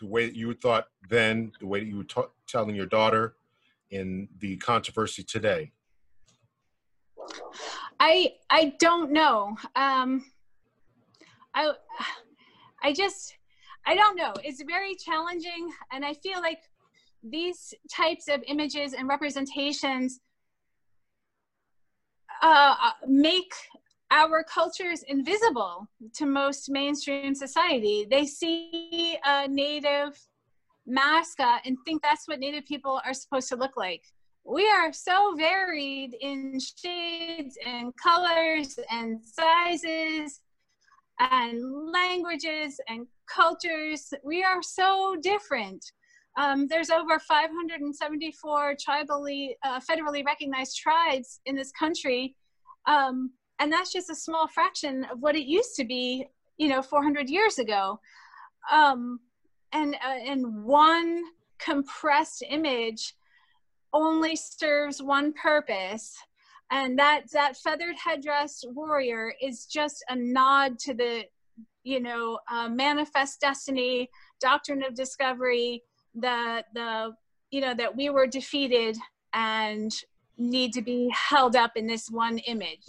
[0.00, 3.34] the way that you thought then, the way that you were t- telling your daughter,
[3.90, 5.70] in the controversy today?
[8.00, 9.56] I I don't know.
[9.76, 10.24] Um,
[11.54, 11.72] I
[12.82, 13.36] I just
[13.86, 14.32] I don't know.
[14.44, 16.60] It's very challenging, and I feel like
[17.22, 20.20] these types of images and representations
[22.42, 22.74] uh,
[23.06, 23.52] make
[24.10, 28.06] our cultures invisible to most mainstream society.
[28.10, 30.18] They see a native
[30.86, 34.02] mascot and think that's what native people are supposed to look like.
[34.44, 40.40] We are so varied in shades and colors and sizes
[41.18, 44.12] and languages and cultures.
[44.24, 45.84] We are so different.
[46.38, 52.34] Um, there's over 574 tribally, uh, federally recognized tribes in this country.
[52.86, 56.26] Um, and that's just a small fraction of what it used to be
[56.58, 58.00] you know 400 years ago
[58.70, 59.20] um,
[59.72, 61.22] and uh, and one
[61.58, 63.14] compressed image
[63.92, 66.16] only serves one purpose
[66.70, 71.24] and that that feathered headdress warrior is just a nod to the
[71.84, 74.08] you know uh, manifest destiny
[74.40, 75.82] doctrine of discovery
[76.14, 77.12] the the
[77.50, 78.96] you know that we were defeated
[79.34, 79.92] and
[80.38, 82.80] need to be held up in this one image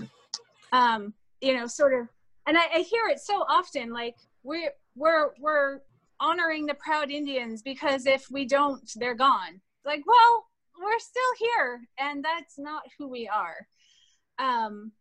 [0.74, 2.08] um, you know, sort of,
[2.48, 5.80] and I, I hear it so often, like we're we're we're
[6.20, 9.62] honoring the proud Indians because if we don't, they're gone.
[9.86, 10.46] Like, well,
[10.82, 13.68] we're still here, and that's not who we are.
[14.40, 14.92] Um,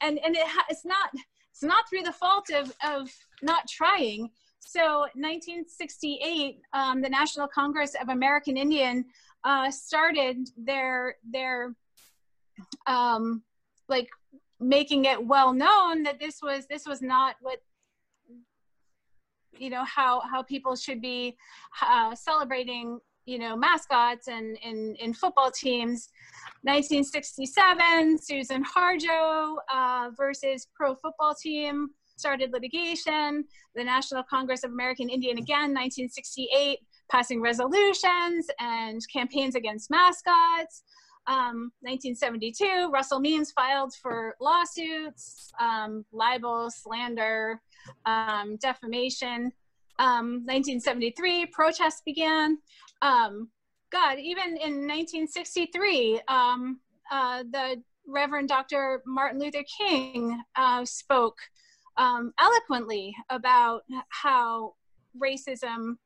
[0.00, 1.10] and and it it's not
[1.54, 3.08] it's not through the fault of of
[3.40, 4.28] not trying.
[4.58, 9.04] So 1968, um, the National Congress of American Indian
[9.44, 11.76] uh, started their their
[12.88, 13.42] um,
[13.88, 14.08] like
[14.58, 17.60] making it well known that this was this was not what
[19.56, 21.36] you know how how people should be
[21.80, 26.08] uh, celebrating you know mascots and in in football teams
[26.62, 35.08] 1967 suzan harjo uh, versus pro football team started litigation the national congress of american
[35.08, 36.78] indian again 1968
[37.10, 40.82] passing resolutions and campaigns against mascots
[41.26, 47.60] um, 1972, Russell Means filed for lawsuits, um, libel, slander,
[48.04, 49.50] um, defamation.
[49.98, 52.58] um, 1973, um, protests began.
[53.04, 53.50] Um,
[53.92, 56.80] God, even in 1963, um,
[57.12, 59.02] uh, the Reverend Dr.
[59.06, 61.38] Martin Luther King uh, spoke
[61.98, 64.74] eloquently about how
[65.22, 65.96] racism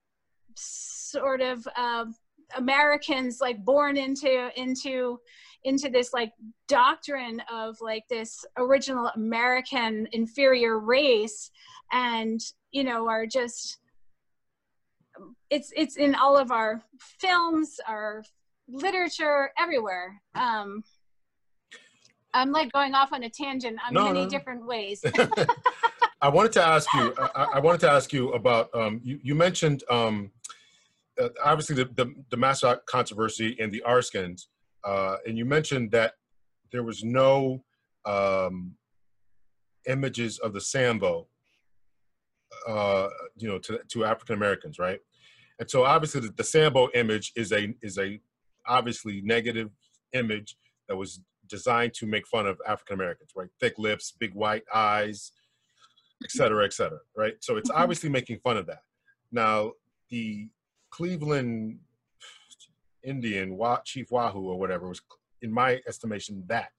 [0.55, 2.05] sort of uh,
[2.57, 5.19] Americans like born into into
[5.65, 6.33] into this like
[6.67, 11.51] doctrine of like this original American inferior race
[11.93, 12.41] and
[12.73, 13.79] you know are just
[15.50, 16.83] it's it's in all of our
[17.20, 18.22] films our
[18.68, 20.83] literature everywhere um
[22.35, 24.28] i'm like going off on a tangent on no, many no.
[24.28, 25.02] different ways
[26.20, 29.35] i wanted to ask you I, I, wanted to ask you about um you, you
[29.35, 30.31] mentioned um
[31.18, 34.46] uh, obviously the, the, the mascot controversy and the Arskins,
[34.85, 36.14] uh, and you mentioned that
[36.70, 37.62] there was no
[38.04, 38.74] um,
[39.87, 41.26] images of the Sambo,
[42.68, 45.00] uh, you know, to, to African Americans, right?
[45.59, 48.21] And so obviously the, the Sambo image is a is a
[48.66, 49.71] obviously negative
[50.12, 50.57] image
[50.88, 53.49] that was designed to make fun of African Americans, right?
[53.61, 55.33] Thick lips, big white eyes,
[56.23, 57.35] et cetera, et cetera, right?
[57.40, 57.83] So it's mm-hmm.
[57.83, 58.83] obviously making fun of that.
[59.33, 59.73] Now,
[60.11, 60.49] the
[60.90, 61.79] Cleveland
[63.03, 65.01] Indian, Chief Wahoo or whatever, was,
[65.42, 66.73] in my estimation, that.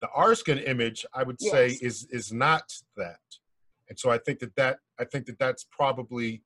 [0.00, 1.52] The Arskin image, I would yes.
[1.52, 3.20] say, is is not that,
[3.88, 6.42] and so I think that that I think that that's probably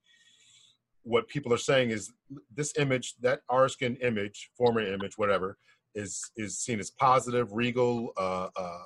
[1.03, 2.13] what people are saying is
[2.55, 5.57] this image, that Arskin image, former image, whatever,
[5.95, 8.83] is is seen as positive, regal, uh, uh,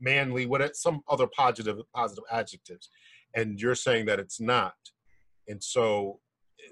[0.00, 2.90] manly, what some other positive positive adjectives,
[3.34, 4.74] and you're saying that it's not,
[5.48, 6.20] and so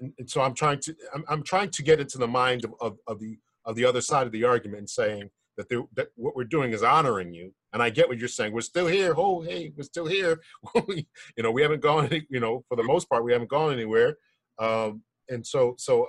[0.01, 2.97] and, so I'm trying to I'm, I'm trying to get into the mind of, of,
[3.07, 6.43] of the of the other side of the argument and saying that, that what we're
[6.45, 7.53] doing is honoring you.
[7.73, 8.53] And I get what you're saying.
[8.53, 9.13] We're still here.
[9.15, 10.39] Oh, hey, we're still here.
[10.87, 11.03] you
[11.37, 12.09] know, we haven't gone.
[12.29, 14.17] You know, for the most part, we haven't gone anywhere.
[14.59, 16.07] Um, and so, so, uh,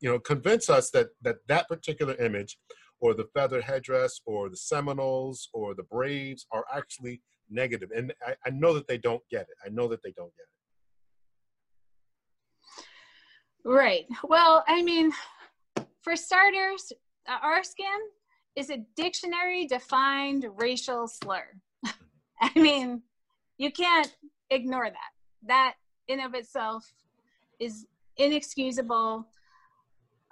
[0.00, 2.58] you know, convince us that that that particular image,
[3.00, 7.90] or the feather headdress, or the Seminoles, or the Braves are actually negative.
[7.94, 9.56] And I, I know that they don't get it.
[9.64, 10.48] I know that they don't get it.
[13.64, 14.06] Right.
[14.24, 15.12] Well, I mean,
[16.02, 16.92] for starters,
[17.28, 17.86] our skin
[18.56, 21.44] is a dictionary defined racial slur.
[22.40, 23.02] I mean,
[23.56, 24.14] you can't
[24.50, 25.10] ignore that.
[25.46, 25.74] That
[26.08, 26.90] in of itself
[27.58, 29.26] is inexcusable,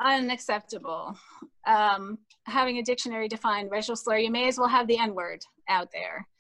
[0.00, 1.16] unacceptable.
[1.66, 5.42] Um, having a dictionary defined racial slur, you may as well have the N word
[5.68, 6.26] out there.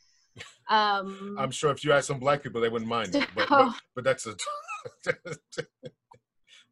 [0.68, 3.72] Um, I'm sure if you ask some black people, they wouldn't mind it, but, but,
[3.94, 4.34] but that's a.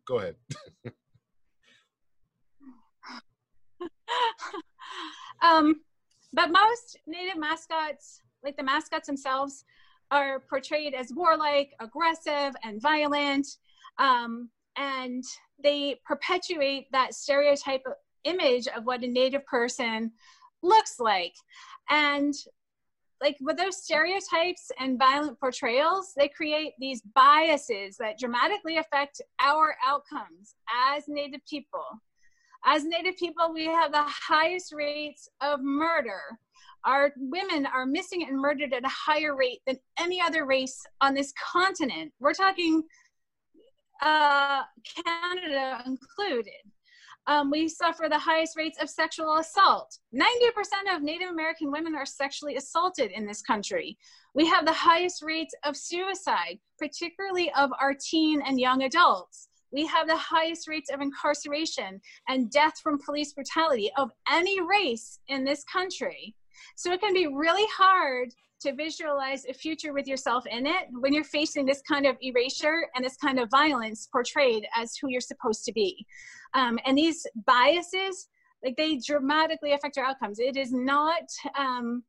[0.09, 0.35] Go ahead.
[5.42, 5.77] um,
[6.33, 9.64] but most native mascots, like the mascots themselves,
[10.11, 13.46] are portrayed as warlike, aggressive, and violent.
[13.98, 15.22] Um, and
[15.62, 17.83] they perpetuate that stereotype
[18.24, 20.11] image of what a native person
[20.62, 21.35] looks like.
[21.90, 22.35] And
[23.20, 29.76] like with those stereotypes and violent portrayals, they create these biases that dramatically affect our
[29.87, 30.57] outcomes
[30.94, 31.85] as Native people.
[32.66, 36.20] As Native people, we have the highest rates of murder.
[36.85, 41.14] Our women are missing and murdered at a higher rate than any other race on
[41.14, 42.12] this continent.
[42.20, 42.83] We're talking
[44.02, 46.72] uh, Canada included
[47.26, 49.98] um, we suffer the highest rates of sexual assault.
[50.14, 53.96] 90% of Native American women are sexually assaulted in this country.
[54.35, 59.48] We have the highest rates of suicide, particularly of our teen and young adults.
[59.72, 65.18] We have the highest rates of incarceration and death from police brutality of any race
[65.28, 66.35] in this country.
[66.76, 68.28] So it can be really hard
[68.64, 72.88] to visualize a future with yourself in it when you're facing this kind of erasure
[72.94, 76.07] and this kind of violence portrayed as who you're supposed to be.
[76.55, 78.29] Um, and these biases,
[78.64, 80.38] like they dramatically affect your outcomes.
[80.38, 81.24] It is not,
[81.59, 82.03] um,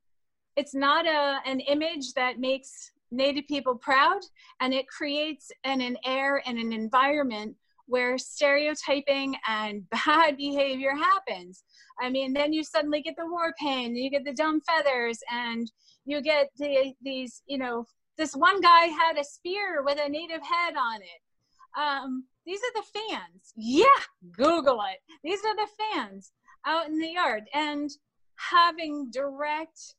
[0.55, 4.19] it's not a, an image that makes Native people proud,
[4.59, 7.55] and it creates an, an air and an environment
[7.87, 11.63] where stereotyping and bad behavior happens.
[12.01, 15.71] I mean, then you suddenly get the war paint, you get the dumb feathers, and
[16.06, 17.86] you get the, these, you know,
[18.18, 21.80] this one guy had a spear with a native head on it.
[21.80, 23.53] Um, these are the fans.
[23.56, 23.86] Yeah,
[24.32, 24.99] Google it.
[25.24, 26.32] These are the fans
[26.66, 27.89] out in the yard and
[28.38, 29.95] having direct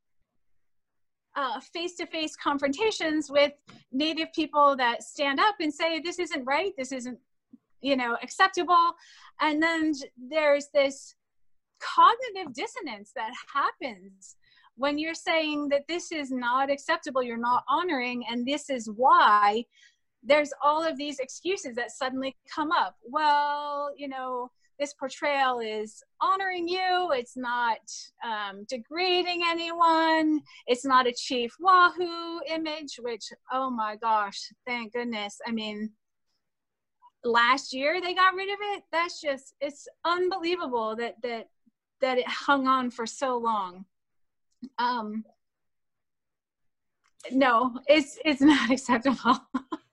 [1.72, 3.52] face to face confrontations with
[3.92, 7.18] native people that stand up and say, this isn't right, this isn't,
[7.82, 8.92] you know, acceptable.
[9.40, 9.92] And then
[10.30, 11.14] there's this
[11.78, 14.36] cognitive dissonance that happens
[14.76, 19.64] when you're saying that this is not acceptable, you're not honoring, and this is why
[20.22, 22.96] there's all of these excuses that suddenly come up.
[23.04, 27.10] Well, you know, this portrayal is honoring you.
[27.12, 27.78] It's not
[28.24, 30.40] um, degrading anyone.
[30.66, 35.38] It's not a Chief Wahoo image, which, oh my gosh, thank goodness.
[35.46, 35.92] I mean,
[37.24, 38.82] last year they got rid of it.
[38.92, 41.48] That's just it's unbelievable that that
[42.00, 43.86] that it hung on for so long.
[44.78, 45.24] Um,
[47.30, 49.38] no, it's it's not acceptable.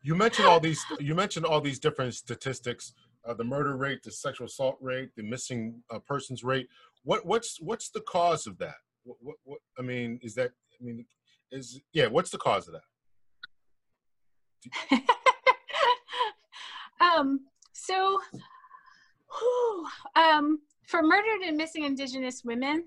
[0.01, 0.83] you mentioned all these.
[0.99, 2.93] You mentioned all these different statistics:
[3.25, 6.67] uh, the murder rate, the sexual assault rate, the missing uh, persons rate.
[7.03, 8.75] What what's what's the cause of that?
[9.03, 11.05] What, what, what I mean is that I mean
[11.51, 12.07] is yeah.
[12.07, 12.75] What's the cause of
[14.91, 15.01] that?
[17.01, 17.41] um.
[17.75, 18.19] So,
[19.39, 22.85] whew, um, for murdered and missing Indigenous women,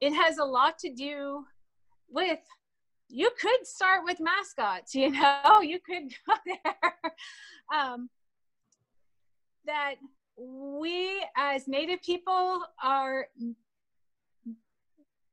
[0.00, 1.44] it has a lot to do
[2.08, 2.38] with
[3.08, 7.04] you could start with mascots, you know, you could go there.
[7.74, 8.08] um,
[9.64, 9.94] that
[10.38, 13.26] we as Native people are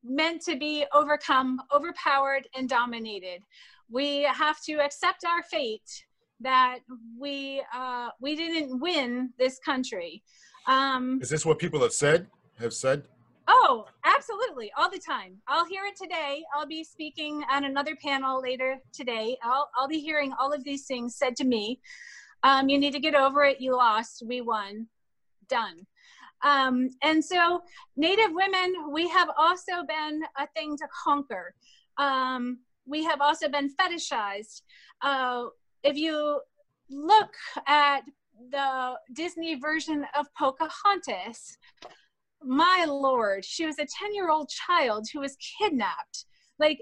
[0.04, 3.42] meant to be overcome, overpowered, and dominated.
[3.90, 6.06] We have to accept our fate
[6.40, 6.80] that
[7.18, 10.24] we uh, we didn't win this country.
[10.68, 12.28] Um, Is this what people have said?
[12.60, 13.08] Have said?
[13.48, 15.38] Oh, absolutely, all the time.
[15.48, 16.44] I'll hear it today.
[16.56, 19.38] I'll be speaking on another panel later today.
[19.44, 21.80] I'll, I'll be hearing all of these things said to me.
[22.44, 23.60] Um, you need to get over it.
[23.60, 24.24] You lost.
[24.26, 24.88] We won.
[25.50, 25.86] Done.
[26.44, 27.62] Um, and so,
[27.96, 31.54] Native women, we have also been a thing to conquer.
[31.98, 34.62] Um, we have also been fetishized.
[35.02, 35.46] Uh,
[35.84, 36.42] if you
[36.90, 37.34] look
[37.68, 38.04] at
[38.52, 41.58] the Disney version of Pocahontas,
[42.46, 46.26] my lord, she was a 10 year old child who was kidnapped.
[46.60, 46.82] Like,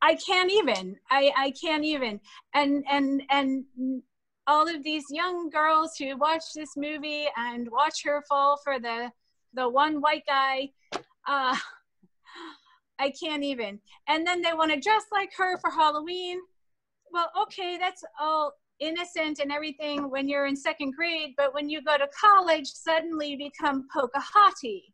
[0.00, 0.96] I can't even.
[1.10, 2.20] I, I can't even.
[2.54, 3.64] And and and
[4.46, 9.10] all of these young girls who watch this movie and watch her fall for the
[9.54, 10.70] the one white guy,
[11.26, 11.56] uh,
[12.98, 13.80] I can't even.
[14.08, 16.40] And then they want to dress like her for Halloween.
[17.10, 21.82] Well, okay, that's all innocent and everything when you're in second grade, but when you
[21.82, 24.92] go to college, suddenly you become Pocahontas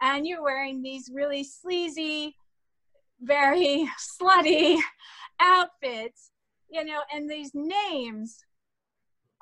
[0.00, 2.36] and you're wearing these really sleazy,
[3.20, 3.88] very
[4.20, 4.78] slutty
[5.40, 6.30] outfits,
[6.70, 8.44] you know, and these names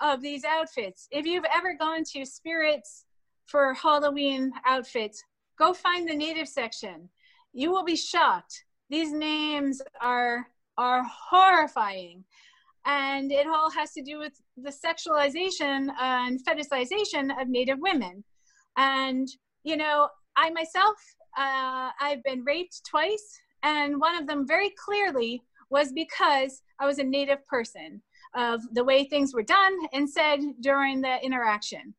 [0.01, 1.09] of these outfits.
[1.11, 3.05] If you've ever gone to Spirits
[3.47, 5.22] for Halloween outfits,
[5.59, 7.09] go find the native section.
[7.53, 8.64] You will be shocked.
[8.90, 10.47] These names are
[10.78, 12.24] are horrifying
[12.87, 18.24] and it all has to do with the sexualization and fetishization of Native women.
[18.76, 19.28] And,
[19.64, 20.97] you know, I myself,
[21.39, 26.99] uh, I've been raped twice, and one of them very clearly was because I was
[26.99, 28.03] a Native person
[28.35, 31.95] of the way things were done and said during the interaction.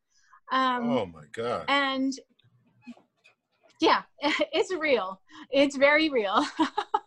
[0.51, 1.65] Um, oh my God.
[1.67, 2.13] And
[3.79, 5.19] yeah, it's real.
[5.51, 6.45] It's very real.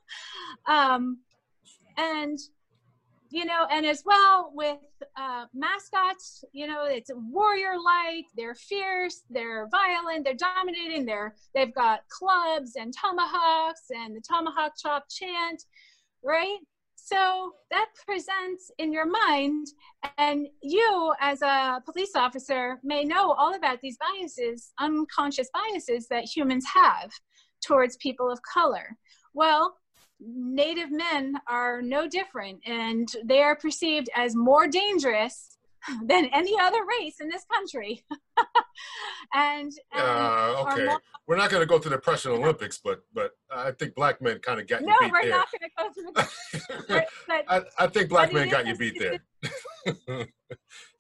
[0.68, 1.18] um,
[1.96, 2.38] and
[3.30, 4.78] you know, and as well with
[5.16, 8.26] uh, mascots, you know, it's warrior-like.
[8.36, 9.22] They're fierce.
[9.30, 10.24] They're violent.
[10.24, 11.06] They're dominating.
[11.06, 15.64] They're they've got clubs and tomahawks and the tomahawk chop chant,
[16.24, 16.58] right?
[16.94, 19.68] So that presents in your mind,
[20.18, 26.24] and you, as a police officer, may know all about these biases, unconscious biases that
[26.24, 27.12] humans have
[27.64, 28.96] towards people of color.
[29.34, 29.76] Well,
[30.20, 35.58] Native men are no different, and they are perceived as more dangerous
[36.04, 38.02] than any other race in this country.
[39.34, 43.02] and, and uh, okay, more- we're not going to go to the oppression Olympics, but
[43.12, 45.30] but I think black men kind of got no, you beat No, we're there.
[45.30, 46.84] not going to go to the.
[46.88, 49.18] but, but, I, I, think black men got you beat there.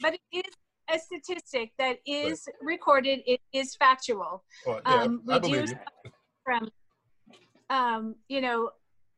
[0.00, 0.52] but it is
[0.92, 2.72] a statistic that is right.
[2.72, 3.20] recorded.
[3.26, 4.44] It is factual.
[4.66, 5.76] Well, yeah, um, I believe you.
[6.44, 6.68] From,
[7.70, 8.70] um, you know,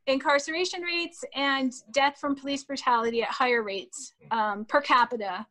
[0.09, 5.47] incarceration rates and death from police brutality at higher rates um, per capita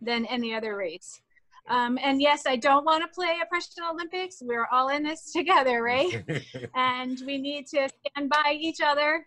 [0.00, 1.20] than any other race.
[1.68, 4.42] Um, and yes, I don't want to play a oppression Olympics.
[4.42, 6.24] We're all in this together, right?
[6.74, 9.26] and we need to stand by each other.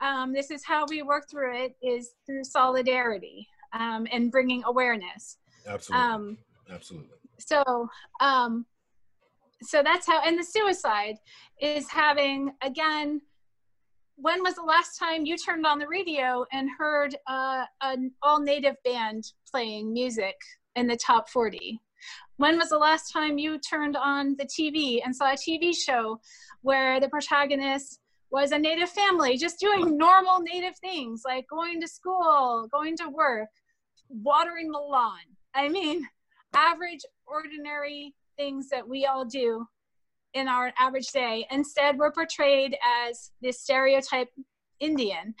[0.00, 5.38] Um, this is how we work through it: is through solidarity um, and bringing awareness.
[5.66, 6.06] Absolutely.
[6.06, 6.38] Um,
[6.70, 7.16] Absolutely.
[7.38, 7.88] So,
[8.20, 8.66] um,
[9.62, 10.20] so that's how.
[10.22, 11.16] And the suicide
[11.60, 13.20] is having again
[14.16, 18.40] when was the last time you turned on the radio and heard uh, an all
[18.40, 20.36] native band playing music
[20.74, 21.78] in the top 40?
[22.38, 26.18] When was the last time you turned on the TV and saw a TV show
[26.62, 28.00] where the protagonist
[28.30, 33.08] was a native family just doing normal native things like going to school, going to
[33.08, 33.48] work,
[34.08, 35.20] watering the lawn?
[35.54, 36.06] I mean,
[36.54, 39.66] average, ordinary things that we all do
[40.36, 41.46] in our average day.
[41.50, 42.76] Instead, we're portrayed
[43.08, 44.28] as this stereotype
[44.80, 45.34] Indian.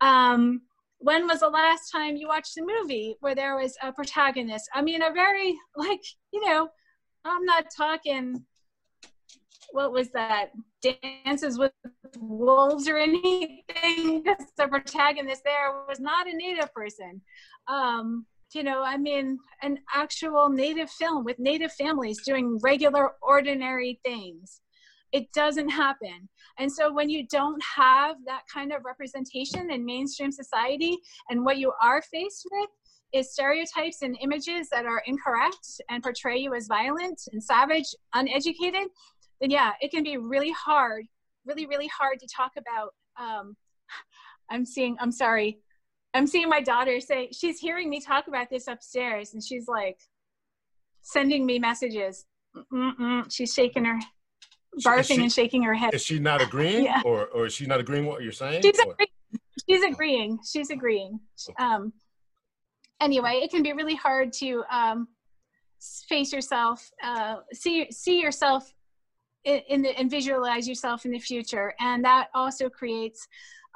[0.00, 0.62] Um,
[0.98, 4.68] when was the last time you watched a movie where there was a protagonist?
[4.74, 6.70] I mean, a very, like, you know,
[7.24, 8.42] I'm not talking,
[9.70, 10.50] what was that,
[10.82, 11.72] Dances with
[12.18, 14.24] Wolves or anything,
[14.56, 17.20] the protagonist there was not a Native person.
[17.68, 18.24] Um,
[18.54, 24.60] you know, I mean, an actual Native film with Native families doing regular, ordinary things.
[25.12, 26.28] It doesn't happen.
[26.58, 30.98] And so when you don't have that kind of representation in mainstream society,
[31.30, 32.70] and what you are faced with
[33.12, 38.88] is stereotypes and images that are incorrect and portray you as violent and savage, uneducated,
[39.40, 41.06] then yeah, it can be really hard,
[41.46, 42.94] really, really hard to talk about.
[43.18, 43.56] Um,
[44.50, 45.58] I'm seeing, I'm sorry,
[46.14, 49.98] I'm seeing my daughter say, she's hearing me talk about this upstairs and she's like
[51.02, 52.26] sending me messages.
[52.72, 53.30] Mm-mm.
[53.30, 53.98] She's shaking her
[54.80, 55.94] barfing she, and shaking her head.
[55.94, 57.02] Is she not agreeing, yeah.
[57.04, 58.62] or or is she not agreeing what you're saying?
[58.62, 59.08] She's agreeing.
[59.68, 60.38] She's agreeing.
[60.44, 61.20] She's agreeing.
[61.58, 61.92] Um,
[63.00, 65.08] anyway, it can be really hard to um,
[66.08, 68.72] face yourself, uh, see see yourself
[69.44, 73.26] in, in the, and visualize yourself in the future, and that also creates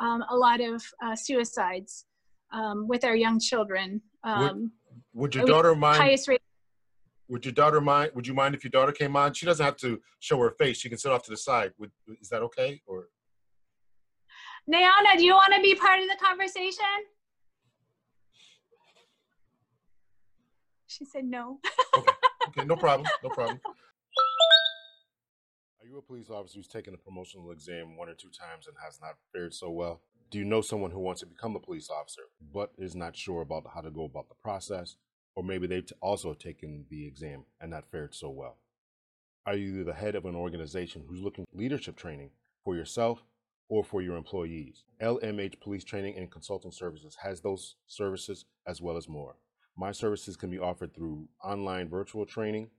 [0.00, 2.06] um, a lot of uh, suicides
[2.52, 4.00] um, with our young children.
[4.24, 4.72] would, um,
[5.14, 6.02] would your daughter mind?
[6.02, 6.40] Highest rate
[7.32, 8.10] would your daughter mind?
[8.14, 9.32] Would you mind if your daughter came on?
[9.32, 10.76] She doesn't have to show her face.
[10.76, 11.72] She can sit off to the side.
[11.78, 11.90] Would,
[12.20, 12.82] is that okay?
[12.86, 13.08] Or
[14.70, 16.84] Nayana, do you want to be part of the conversation?
[20.86, 21.58] She said no.
[21.96, 22.12] okay.
[22.48, 23.08] okay, no problem.
[23.24, 23.58] No problem.
[25.80, 28.76] Are you a police officer who's taken a promotional exam one or two times and
[28.84, 30.02] has not fared so well?
[30.32, 32.22] Do you know someone who wants to become a police officer
[32.52, 34.96] but is not sure about how to go about the process?
[35.34, 38.58] or maybe they've also taken the exam and not fared so well?
[39.46, 42.30] Are you the head of an organization who's looking leadership training
[42.64, 43.24] for yourself
[43.68, 44.84] or for your employees?
[45.00, 49.36] LMH Police Training and Consulting Services has those services as well as more.
[49.76, 52.70] My services can be offered through online virtual training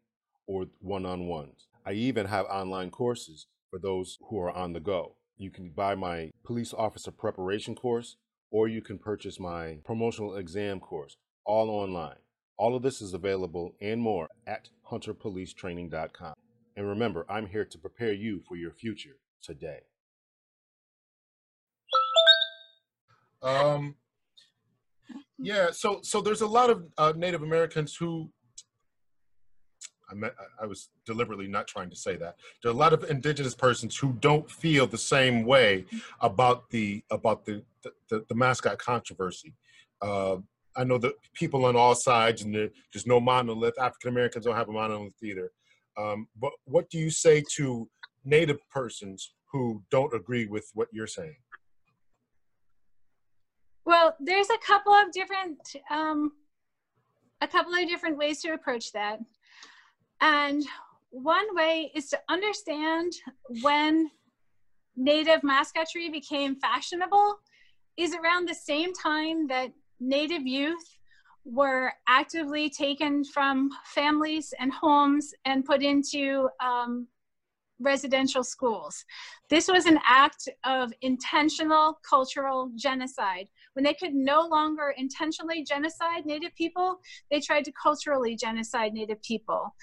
[0.48, 1.68] or one on ones.
[1.86, 5.16] I even have online courses for those who are on the go.
[5.38, 8.18] You can buy my police officer preparation course
[8.52, 12.18] or you can purchase my promotional exam course, all online.
[12.58, 16.36] All of this is available and more at hunterpolicetraining.com.
[16.76, 19.82] And remember, I'm here to prepare you for your future today.
[23.42, 23.96] Um,
[25.38, 28.32] yeah, so so there's a lot of uh, Native Americans who
[30.10, 32.36] I, met, I was deliberately not trying to say that.
[32.62, 35.86] There are a lot of indigenous persons who don't feel the same way
[36.20, 39.54] about the about the the, the, the mascot controversy.
[40.02, 40.38] Uh,
[40.76, 43.80] I know that people on all sides, and there's no monolith.
[43.80, 45.52] African Americans don't have a monolith either.
[45.98, 47.88] Um, but what do you say to
[48.26, 51.36] Native persons who don't agree with what you're saying?
[53.86, 55.60] Well, there's a couple of different
[55.92, 56.32] um,
[57.42, 59.20] a couple of different ways to approach that,
[60.24, 60.66] and
[61.10, 63.12] one way is to understand
[63.62, 64.10] when
[64.96, 67.36] Native mascotry became fashionable
[67.98, 70.98] is around the same time that Native youth
[71.44, 77.06] were actively taken from families and homes and put into um,
[77.82, 79.04] residential schools.
[79.50, 83.50] This was an act of intentional cultural genocide.
[83.74, 87.00] When they could no longer intentionally genocide Native people,
[87.32, 89.76] they tried to culturally genocide Native people.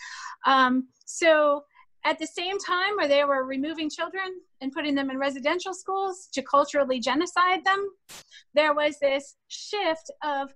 [0.47, 1.65] Um, so
[2.05, 6.29] at the same time where they were removing children and putting them in residential schools
[6.33, 7.91] to culturally genocide them,
[8.55, 10.55] there was this shift of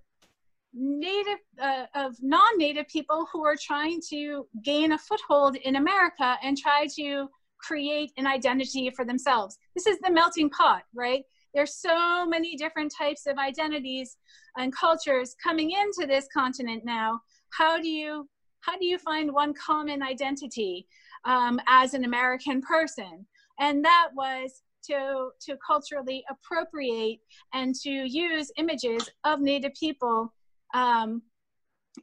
[0.75, 6.57] native uh, of non-native people who were trying to gain a foothold in america and
[6.57, 11.23] try to create an identity for themselves this is the melting pot right
[11.55, 14.17] there's so many different types of identities
[14.57, 17.19] and cultures coming into this continent now
[17.57, 18.27] how do you
[18.61, 20.87] how do you find one common identity
[21.25, 23.25] um, as an American person.
[23.59, 27.19] And that was to, to culturally appropriate
[27.53, 30.33] and to use images of Native people
[30.73, 31.21] um,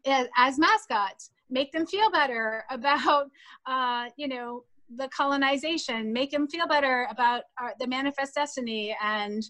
[0.06, 3.30] as, as, mascots, make them feel better about,
[3.66, 4.64] uh, you know,
[4.96, 9.42] the colonization, make them feel better about our, the manifest destiny and,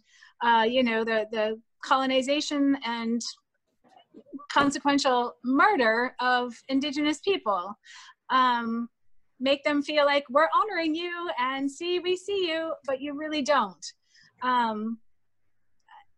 [0.43, 3.20] uh, you know, the, the colonization and
[4.51, 7.76] consequential murder of indigenous people.
[8.30, 8.89] Um,
[9.43, 13.43] make them feel like we're honoring you and see we see you but you really
[13.43, 13.93] don't
[14.43, 14.99] um,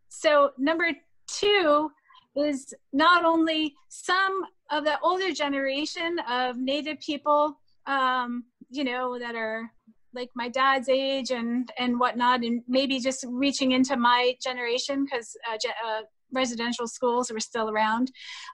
[0.09, 0.91] so number
[1.27, 1.91] two
[2.37, 8.45] is not only some of the older generation of native people um,
[8.77, 9.71] you know that are
[10.15, 15.37] like my dad's age and and whatnot and maybe just reaching into my generation because
[15.51, 15.57] uh,
[15.87, 16.03] uh,
[16.33, 18.11] residential schools were still around,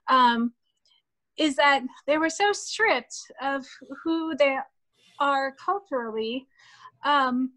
[0.09, 0.53] um,
[1.39, 3.67] is that they were so stripped of
[4.05, 4.59] who they
[5.19, 6.47] are culturally
[7.05, 7.53] um,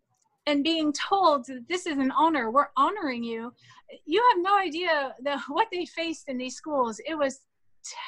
[0.45, 3.53] and being told that this is an honor, we're honoring you.
[4.05, 6.99] You have no idea the, what they faced in these schools.
[7.05, 7.41] It was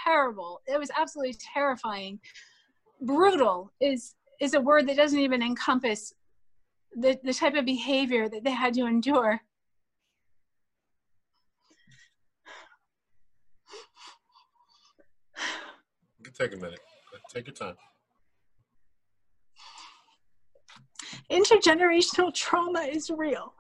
[0.06, 0.62] terrible.
[0.68, 2.20] It was absolutely terrifying.
[3.02, 6.14] Brutal is is a word that doesn't even encompass
[6.96, 9.42] the, the type of behavior that they had to endure.
[16.18, 16.80] You can take a minute.
[17.34, 17.76] Take your time.
[21.32, 23.54] Intergenerational trauma is real.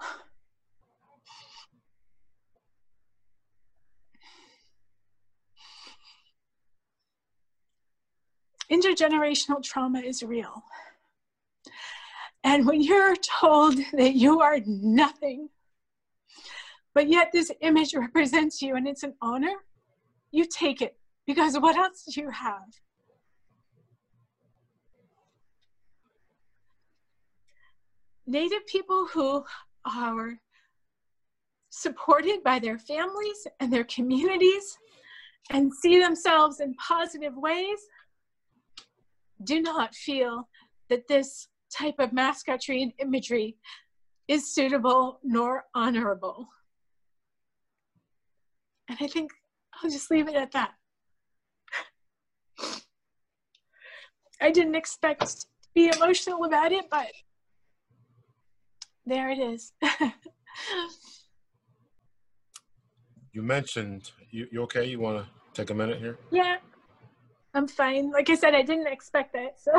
[8.71, 10.63] Intergenerational trauma is real.
[12.43, 15.49] And when you're told that you are nothing,
[16.93, 19.55] but yet this image represents you and it's an honor,
[20.31, 22.61] you take it because what else do you have?
[28.27, 29.43] Native people who
[29.85, 30.39] are
[31.69, 34.77] supported by their families and their communities
[35.51, 37.79] and see themselves in positive ways
[39.43, 40.47] do not feel
[40.89, 43.57] that this type of mascotry and imagery
[44.27, 46.47] is suitable nor honorable.
[48.87, 49.31] And I think
[49.73, 50.73] I'll just leave it at that.
[54.41, 57.07] I didn't expect to be emotional about it, but
[59.05, 59.73] there it is.
[63.31, 64.85] you mentioned, you, you okay?
[64.85, 66.17] You want to take a minute here?
[66.31, 66.57] Yeah,
[67.55, 68.11] I'm fine.
[68.11, 69.71] Like I said, I didn't expect that, so.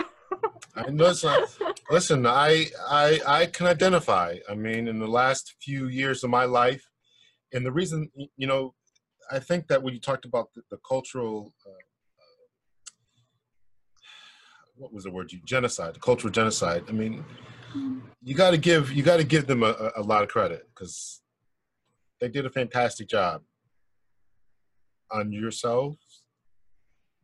[0.74, 1.44] I listen,
[1.90, 2.26] listen.
[2.26, 4.36] I I I can identify.
[4.48, 6.88] I mean, in the last few years of my life,
[7.52, 8.74] and the reason, you know,
[9.30, 12.46] I think that when you talked about the, the cultural, uh, uh,
[14.76, 15.30] what was the word?
[15.30, 16.84] You genocide, cultural genocide.
[16.88, 17.24] I mean,
[18.22, 21.20] you got to give you got to give them a, a lot of credit because
[22.22, 23.42] they did a fantastic job
[25.10, 25.98] on yourselves,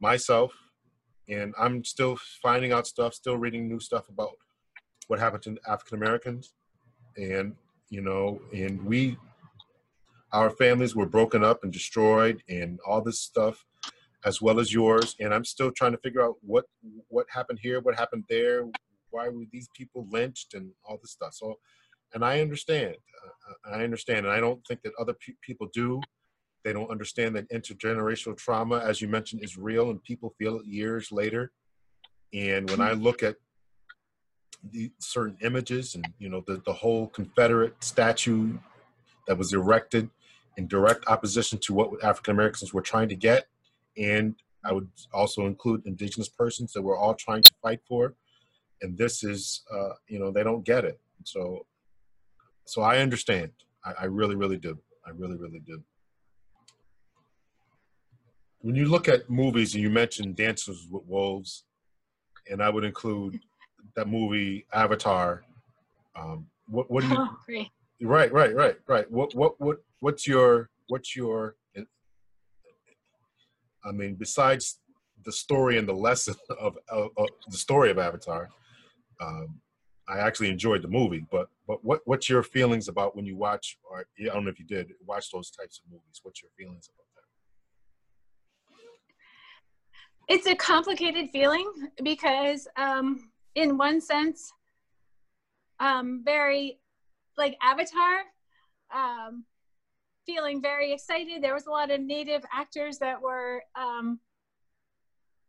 [0.02, 0.52] myself,
[1.28, 4.32] and I'm still finding out stuff, still reading new stuff about
[5.06, 6.52] what happened to African Americans,
[7.16, 7.54] and
[7.88, 9.16] you know, and we,
[10.32, 13.64] our families were broken up and destroyed, and all this stuff,
[14.24, 16.64] as well as yours, and I'm still trying to figure out what
[17.08, 18.64] what happened here, what happened there,
[19.10, 21.34] why were these people lynched, and all this stuff.
[21.34, 21.58] So,
[22.14, 26.00] and I understand, uh, I understand, and I don't think that other pe- people do.
[26.64, 30.66] They don't understand that intergenerational trauma, as you mentioned, is real and people feel it
[30.66, 31.52] years later.
[32.32, 33.36] And when I look at
[34.70, 38.56] the certain images and you know the, the whole Confederate statue
[39.26, 40.08] that was erected
[40.56, 43.46] in direct opposition to what African Americans were trying to get,
[43.96, 48.14] and I would also include indigenous persons that we're all trying to fight for.
[48.82, 51.00] And this is, uh, you know, they don't get it.
[51.24, 51.66] So,
[52.64, 53.50] so I understand.
[53.84, 54.78] I, I really, really do.
[55.06, 55.82] I really, really do
[58.62, 61.64] when you look at movies and you mentioned Dances with Wolves,
[62.50, 63.40] and I would include
[63.96, 65.42] that movie Avatar.
[66.16, 67.08] Um, what what do
[67.48, 67.66] you?
[68.04, 69.08] Oh, right, right, right, right.
[69.10, 71.54] What what what what's your what's your?
[73.84, 74.80] I mean, besides
[75.24, 78.48] the story and the lesson of, of, of the story of Avatar,
[79.20, 79.60] um,
[80.08, 81.24] I actually enjoyed the movie.
[81.30, 83.78] But but what what's your feelings about when you watch?
[83.88, 86.20] Or I don't know if you did watch those types of movies.
[86.22, 87.01] What's your feelings about?
[90.28, 91.70] It's a complicated feeling
[92.02, 94.52] because um, in one sense
[95.80, 96.78] um, very
[97.36, 98.22] like avatar
[98.94, 99.44] um,
[100.26, 101.42] feeling very excited.
[101.42, 104.20] There was a lot of native actors that were um,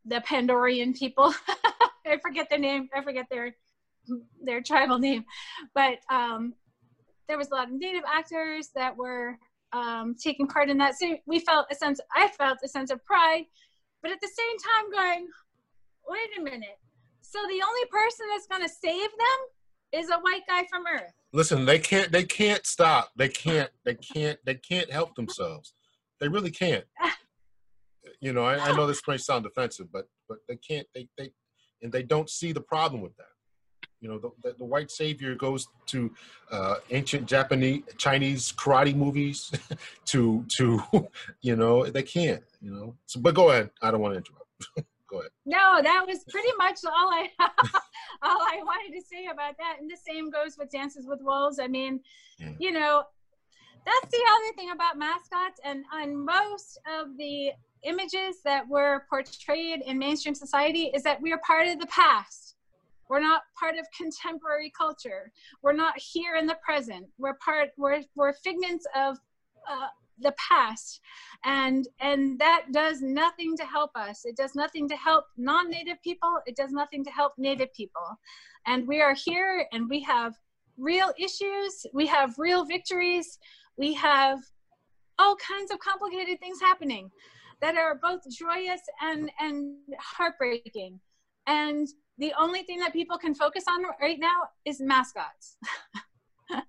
[0.05, 1.33] the pandorian people.
[2.05, 2.89] I forget their name.
[2.95, 3.55] I forget their
[4.43, 5.25] their tribal name.
[5.73, 6.53] But um,
[7.27, 9.37] there was a lot of native actors that were
[9.71, 10.95] um, taking part in that.
[10.97, 13.45] So we felt a sense i felt a sense of pride
[14.03, 15.27] but at the same time going,
[16.07, 16.77] wait a minute.
[17.21, 21.13] So the only person that's going to save them is a white guy from Earth.
[21.31, 22.11] Listen, they can't.
[22.11, 23.09] They can't stop.
[23.15, 23.71] They can't.
[23.85, 24.37] They can't.
[24.45, 25.73] They can't help themselves.
[26.19, 26.83] They really can't.
[28.19, 30.85] you know, I, I know this may sound offensive, but but they can't.
[30.93, 31.31] They they
[31.81, 33.27] and they don't see the problem with that.
[33.99, 36.11] You know, the, the, the white savior goes to
[36.51, 39.51] uh, ancient Japanese, Chinese karate movies,
[40.05, 40.83] to to,
[41.41, 42.43] you know, they can't.
[42.63, 43.69] You know, so but go ahead.
[43.81, 44.89] I don't want to interrupt.
[45.09, 45.31] go ahead.
[45.45, 47.27] No, that was pretty much all I
[48.23, 49.77] all I wanted to say about that.
[49.81, 51.59] And the same goes with Dances with Wolves.
[51.59, 51.99] I mean,
[52.39, 52.53] yeah.
[52.59, 53.03] you know,
[53.85, 57.51] that's the other thing about mascots and on most of the
[57.83, 62.55] images that were portrayed in mainstream society is that we are part of the past
[63.09, 68.01] we're not part of contemporary culture we're not here in the present we're part we're,
[68.15, 69.17] we're figments of
[69.69, 69.87] uh,
[70.19, 70.99] the past.
[71.45, 74.21] And and that does nothing to help us.
[74.25, 76.39] It does nothing to help non-native people.
[76.45, 78.17] It does nothing to help native people.
[78.65, 80.33] And we are here and we have
[80.77, 81.85] real issues.
[81.93, 83.37] We have real victories.
[83.77, 84.39] We have
[85.19, 87.11] all kinds of complicated things happening
[87.61, 90.99] that are both joyous and and heartbreaking.
[91.47, 91.87] And
[92.17, 95.57] the only thing that people can focus on right now is mascots.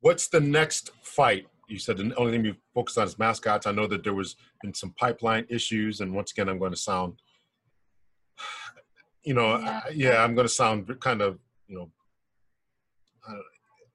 [0.00, 3.66] What's the next fight you said the only thing you focused on is mascots.
[3.66, 6.78] I know that there was been some pipeline issues and once again i'm going to
[6.78, 7.20] sound
[9.24, 11.90] you know yeah, I, yeah i'm going to sound kind of you know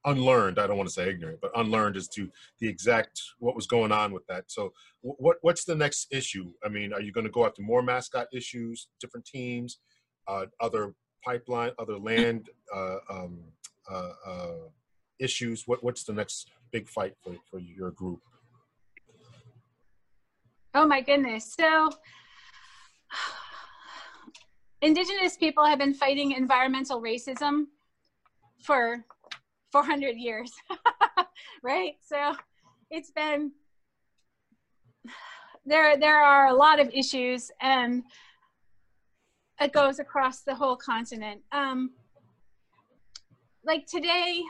[0.06, 0.60] unlearned.
[0.60, 3.92] I don't want to say ignorant but unlearned as to the exact what was going
[3.92, 4.46] on with that.
[4.48, 6.52] So what what's the next issue?
[6.64, 9.80] I mean are you going to go after more mascot issues different teams
[10.28, 10.94] uh, other
[11.24, 13.40] pipeline other land uh, um,
[13.90, 14.54] uh, uh,
[15.20, 15.68] issues?
[15.68, 18.22] What what's the next big fight for, for your group
[20.74, 21.90] oh my goodness so
[24.82, 27.66] indigenous people have been fighting environmental racism
[28.64, 29.04] for
[29.72, 30.52] 400 years,
[31.64, 31.94] right?
[32.02, 32.36] So
[32.90, 33.52] it's been,
[35.66, 38.04] there, there are a lot of issues and
[39.60, 41.42] it goes across the whole continent.
[41.52, 41.92] Um,
[43.64, 44.42] like today,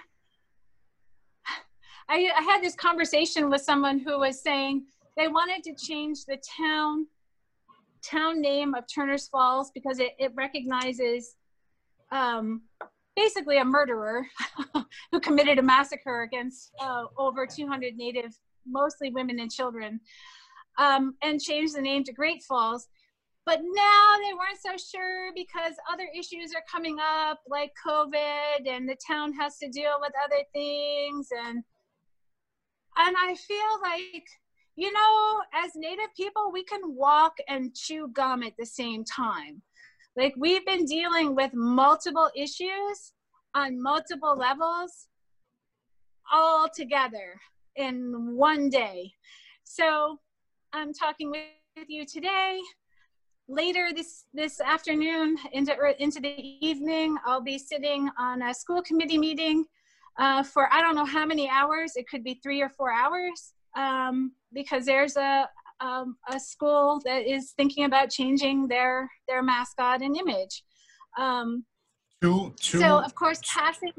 [2.12, 4.84] I, I had this conversation with someone who was saying
[5.16, 7.08] they wanted to change the town
[8.04, 11.36] town name of Turner's Falls because it, it recognizes
[12.12, 12.64] um,
[13.16, 14.26] basically a murderer
[15.12, 18.38] who committed a massacre against uh, over 200 Native,
[18.68, 20.02] mostly women and children,
[20.80, 22.88] um, and changed the name to Great Falls.
[23.46, 28.90] But now they weren't so sure because other issues are coming up, like COVID, and
[28.90, 31.30] the town has to deal with other things.
[31.46, 31.64] And
[32.98, 34.28] and I feel like,
[34.76, 39.62] you know, as Native people, we can walk and chew gum at the same time
[40.16, 43.14] like we've been dealing with multiple issues
[43.56, 45.08] on multiple levels
[46.32, 47.40] all together
[47.76, 49.12] in one day.
[49.64, 50.20] So
[50.74, 52.60] I'm talking with you today.
[53.48, 56.36] Later this, this afternoon into, er, into the
[56.66, 59.66] evening, I'll be sitting on a school committee meeting
[60.18, 61.94] uh, for I don't know how many hours.
[61.96, 65.48] It could be three or four hours um, because there's a,
[65.80, 70.64] um, a school that is thinking about changing their their mascot and image.
[71.18, 71.66] Um,
[72.22, 73.92] to, to so of course passing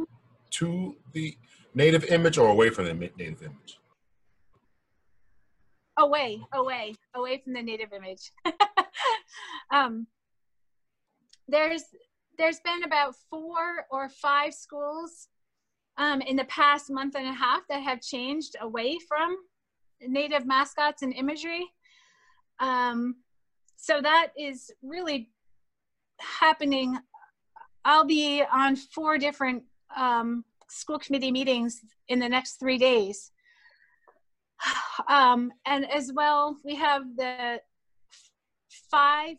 [0.51, 1.37] to the
[1.75, 3.79] native image or away from the native image.
[5.99, 8.33] Away, away, away from the native image.
[9.73, 10.07] um,
[11.49, 11.85] there's
[12.39, 15.29] there's been about four or five schools
[16.03, 19.37] um, in the past month and a half that have changed away from
[20.01, 21.65] native mascots and imagery.
[22.59, 23.17] Um,
[23.77, 25.31] so that is really
[26.19, 26.99] happening.
[27.85, 29.63] I'll be on four different
[29.97, 33.31] um, school committee meetings in the next three days.
[35.09, 37.61] Um, and as well, we have the
[38.91, 39.37] five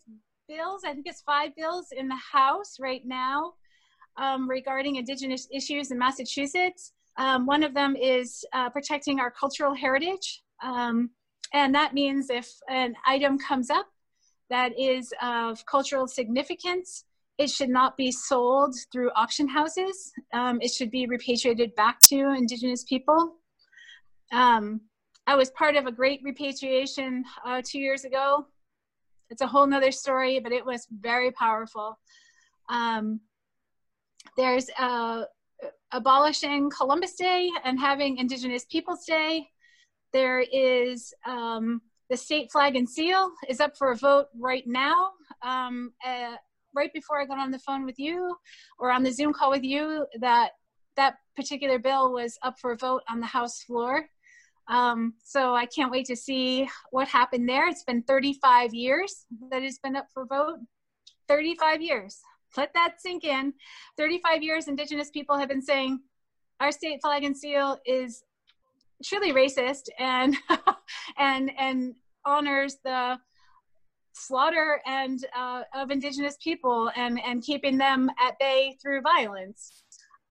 [0.47, 3.53] bills, I think it's five bills in the House right now
[4.17, 6.93] um, regarding Indigenous issues in Massachusetts.
[7.17, 10.41] Um, one of them is uh, protecting our cultural heritage.
[10.63, 11.11] Um,
[11.53, 13.87] and that means if an item comes up
[14.49, 17.05] that is of cultural significance,
[17.37, 20.11] it should not be sold through auction houses.
[20.33, 23.35] Um, it should be repatriated back to Indigenous people.
[24.31, 24.81] Um,
[25.25, 28.45] I was part of a great repatriation uh, two years ago.
[29.29, 31.97] It's a whole nother story, but it was very powerful.
[32.69, 33.19] Um,
[34.37, 35.23] there's uh,
[35.91, 39.47] abolishing Columbus Day and having Indigenous Peoples Day.
[40.11, 45.11] There is um, the state flag and seal is up for a vote right now.
[45.41, 46.35] Um, uh,
[46.75, 48.35] right before I got on the phone with you
[48.79, 50.51] or on the Zoom call with you, that
[50.95, 54.07] that particular bill was up for a vote on the House floor.
[54.67, 57.67] Um, so I can't wait to see what happened there.
[57.67, 60.59] It's been 35 years that it's been up for vote.
[61.27, 62.19] 35 years.
[62.57, 63.53] Let that sink in.
[63.97, 66.01] 35 years Indigenous people have been saying
[66.59, 68.23] our state flag and seal is
[69.03, 70.35] truly racist and
[71.17, 71.95] and and
[72.25, 73.17] honors the
[74.13, 79.83] slaughter and uh, of indigenous people and and keeping them at bay through violence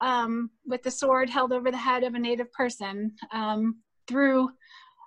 [0.03, 4.49] um, with the sword held over the head of a native person um, through,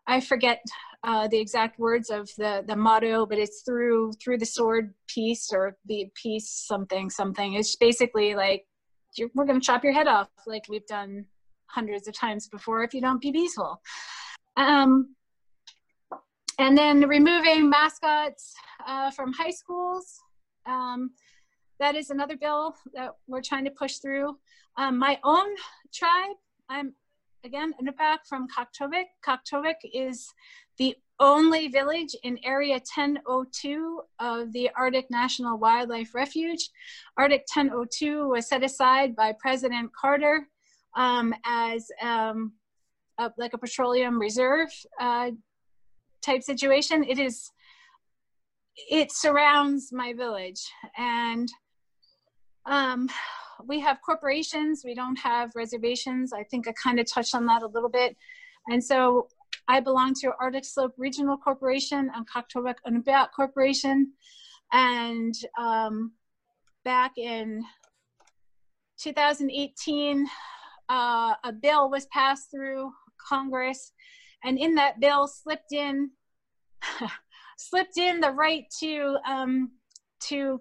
[0.06, 0.64] I forget
[1.04, 5.50] uh, the exact words of the, the motto, but it's through, through the sword peace
[5.52, 7.54] or the peace something, something.
[7.54, 8.66] It's basically like,
[9.34, 11.24] we're gonna chop your head off like we've done
[11.66, 13.80] hundreds of times before if you don't be peaceful.
[14.56, 15.14] Um,
[16.58, 18.54] and then removing mascots
[18.86, 20.20] uh, from high schools.
[20.66, 21.10] Um,
[21.78, 24.38] that is another bill that we're trying to push through.
[24.76, 25.46] Um, my own
[25.92, 26.36] tribe,
[26.68, 26.94] I'm
[27.44, 29.06] again Inupiaq from Kaktovik.
[29.24, 30.32] Kaktovik is
[30.78, 36.68] the only village in Area 1002 of the Arctic National Wildlife Refuge.
[37.16, 40.46] Arctic 1002 was set aside by President Carter
[40.96, 42.52] um, as um,
[43.18, 44.68] a, like a petroleum reserve
[45.00, 45.30] uh,
[46.22, 47.04] type situation.
[47.04, 47.50] It is,
[48.90, 50.60] it surrounds my village
[50.98, 51.48] and
[52.66, 53.08] um,
[53.64, 56.32] we have corporations, we don't have reservations.
[56.32, 58.16] I think I kind of touched on that a little bit.
[58.68, 59.28] And so
[59.68, 64.12] I belong to Arctic Slope Regional Corporation and Kaktovik Inupiaq Corporation.
[64.72, 66.12] And um,
[66.84, 67.64] back in
[68.98, 70.26] 2018,
[70.88, 73.92] uh, a bill was passed through Congress,
[74.44, 76.10] and in that bill slipped in
[77.58, 79.72] slipped in the right to um,
[80.20, 80.60] to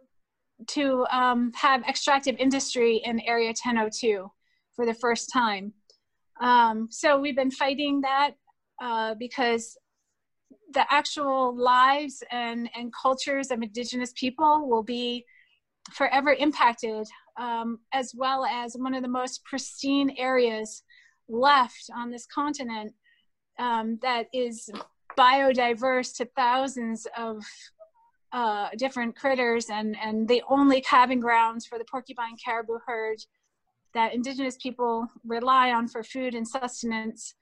[0.68, 4.30] to um, have extractive industry in Area 1002
[4.76, 5.74] for the first time.
[6.41, 8.32] Um, so we've been fighting that
[8.82, 9.78] uh, because
[10.74, 15.26] the actual lives and, and cultures of indigenous people will be
[15.93, 20.84] forever impacted um, as well as one of the most pristine areas
[21.30, 22.93] left on this continent
[23.60, 24.70] um, that is
[25.18, 27.43] biodiverse to thousands of
[28.32, 33.17] uh, different critters and, and the only calving grounds for the porcupine caribou herd
[33.93, 37.36] that indigenous people rely on for food and sustenance.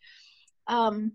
[0.67, 1.13] Um,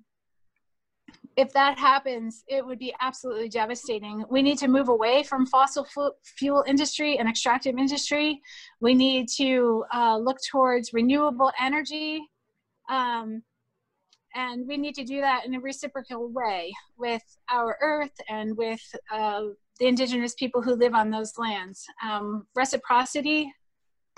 [1.37, 4.25] if that happens, it would be absolutely devastating.
[4.29, 5.87] We need to move away from fossil
[6.25, 8.41] fuel industry and extractive industry.
[8.81, 12.21] We need to uh, look towards renewable energy.
[12.91, 13.43] Um,
[14.39, 18.81] and we need to do that in a reciprocal way with our earth and with
[19.13, 19.43] uh,
[19.81, 21.85] the indigenous people who live on those lands.
[22.09, 23.53] Um, reciprocity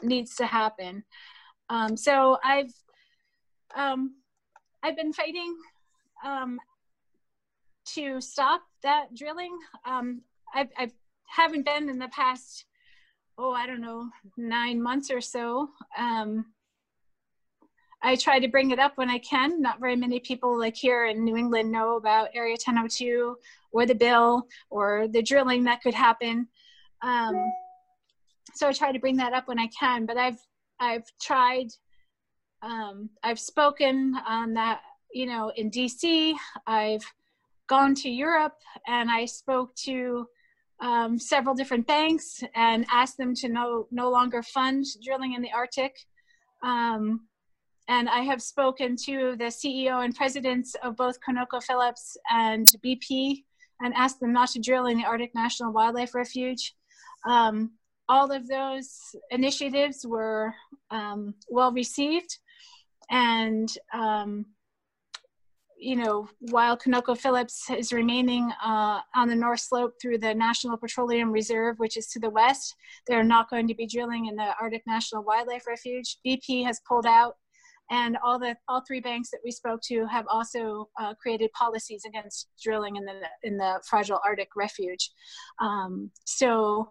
[0.03, 1.05] needs to happen.
[1.71, 2.73] Um, so I've
[3.75, 4.17] um,
[4.83, 5.57] I've been fighting
[6.23, 6.59] um,
[7.95, 9.57] to stop that drilling.
[9.87, 10.21] Um,
[10.55, 10.91] I've, I
[11.29, 12.67] haven't been in the past
[13.39, 15.71] oh I don't know nine months or so.
[18.03, 19.61] I try to bring it up when I can.
[19.61, 23.37] Not very many people like here in New England know about Area 1002
[23.73, 26.49] or the bill or the drilling that could happen.
[27.03, 27.35] Um,
[28.55, 30.39] so I try to bring that up when I can, but I've,
[30.81, 31.69] I've tried,
[32.63, 34.81] um, I've spoken on that,
[35.13, 36.35] you know, in DC,
[36.67, 37.05] I've
[37.69, 38.57] gone to Europe
[38.89, 40.27] and I spoke to
[40.81, 45.53] um, several different banks and asked them to no, no longer fund drilling in the
[45.53, 45.97] Arctic.
[46.63, 47.29] Um,
[47.91, 53.43] and I have spoken to the CEO and presidents of both ConocoPhillips and BP
[53.81, 56.77] and asked them not to drill in the Arctic National Wildlife Refuge.
[57.29, 57.73] Um,
[58.09, 60.55] all of those initiatives were
[60.93, 62.39] um, well received.
[63.11, 64.47] And, um,
[65.77, 71.33] you know, while ConocoPhillips is remaining uh, on the North Slope through the National Petroleum
[71.33, 72.77] Reserve, which is to the west,
[73.09, 76.19] they're not going to be drilling in the Arctic National Wildlife Refuge.
[76.25, 77.35] BP has pulled out
[77.91, 82.03] and all the all three banks that we spoke to have also uh, created policies
[82.07, 85.11] against drilling in the in the fragile Arctic refuge.
[85.61, 86.89] Um, so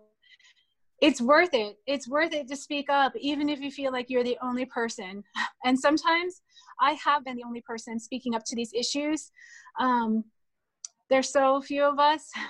[1.02, 1.78] it's worth it.
[1.88, 5.24] It's worth it to speak up, even if you feel like you're the only person.
[5.66, 6.42] And sometimes
[6.80, 9.30] I have been the only person speaking up to these issues.
[9.78, 10.24] Um,
[11.10, 12.30] there's so few of us.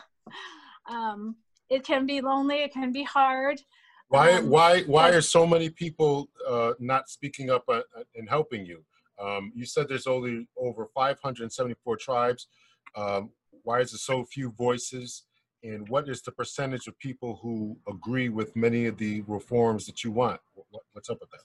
[0.89, 1.35] Um,
[1.69, 2.63] it can be lonely.
[2.63, 3.61] It can be hard.
[4.09, 7.81] Why, um, why, why are so many people uh, not speaking up uh,
[8.15, 8.83] and helping you?
[9.21, 12.47] Um, you said there's only over 574 tribes.
[12.95, 13.29] Um,
[13.63, 15.23] why is there so few voices?
[15.63, 20.03] And what is the percentage of people who agree with many of the reforms that
[20.03, 20.41] you want?
[20.55, 21.41] What, what's up with that?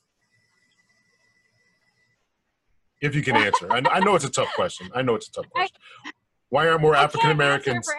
[3.03, 4.89] If you can answer, I, I know it's a tough question.
[4.95, 5.77] I know it's a tough question.
[6.49, 7.91] Why aren't more African Americans?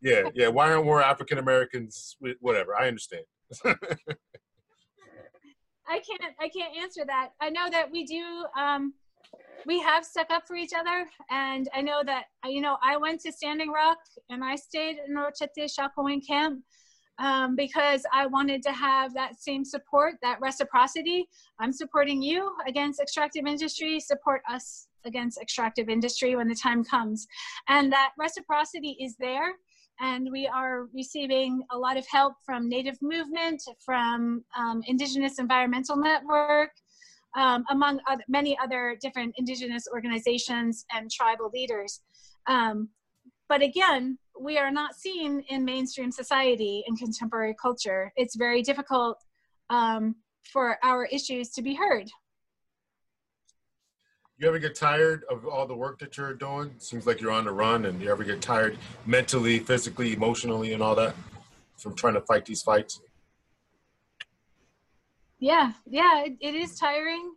[0.00, 0.48] Yeah, yeah.
[0.48, 2.16] Why aren't more African Americans?
[2.40, 2.76] Whatever.
[2.76, 3.24] I understand.
[3.64, 3.74] I
[5.98, 7.30] can't I can't answer that.
[7.40, 8.94] I know that we do um,
[9.66, 13.20] we have stuck up for each other and I know that you know I went
[13.22, 13.98] to Standing Rock
[14.30, 16.62] and I stayed in Oceti Sakowin camp
[17.18, 21.28] um, because I wanted to have that same support, that reciprocity.
[21.58, 27.26] I'm supporting you against extractive industry, support us against extractive industry when the time comes.
[27.68, 29.52] And that reciprocity is there.
[30.00, 35.96] And we are receiving a lot of help from Native Movement, from um, Indigenous Environmental
[35.96, 36.70] Network,
[37.36, 42.00] um, among other, many other different Indigenous organizations and tribal leaders.
[42.46, 42.88] Um,
[43.48, 48.12] but again, we are not seen in mainstream society and contemporary culture.
[48.16, 49.18] It's very difficult
[49.70, 50.16] um,
[50.52, 52.10] for our issues to be heard.
[54.42, 56.74] You ever get tired of all the work that you're doing?
[56.78, 58.76] Seems like you're on the run, and you ever get tired
[59.06, 61.14] mentally, physically, emotionally, and all that
[61.78, 63.00] from trying to fight these fights?
[65.38, 67.34] Yeah, yeah, it, it is tiring,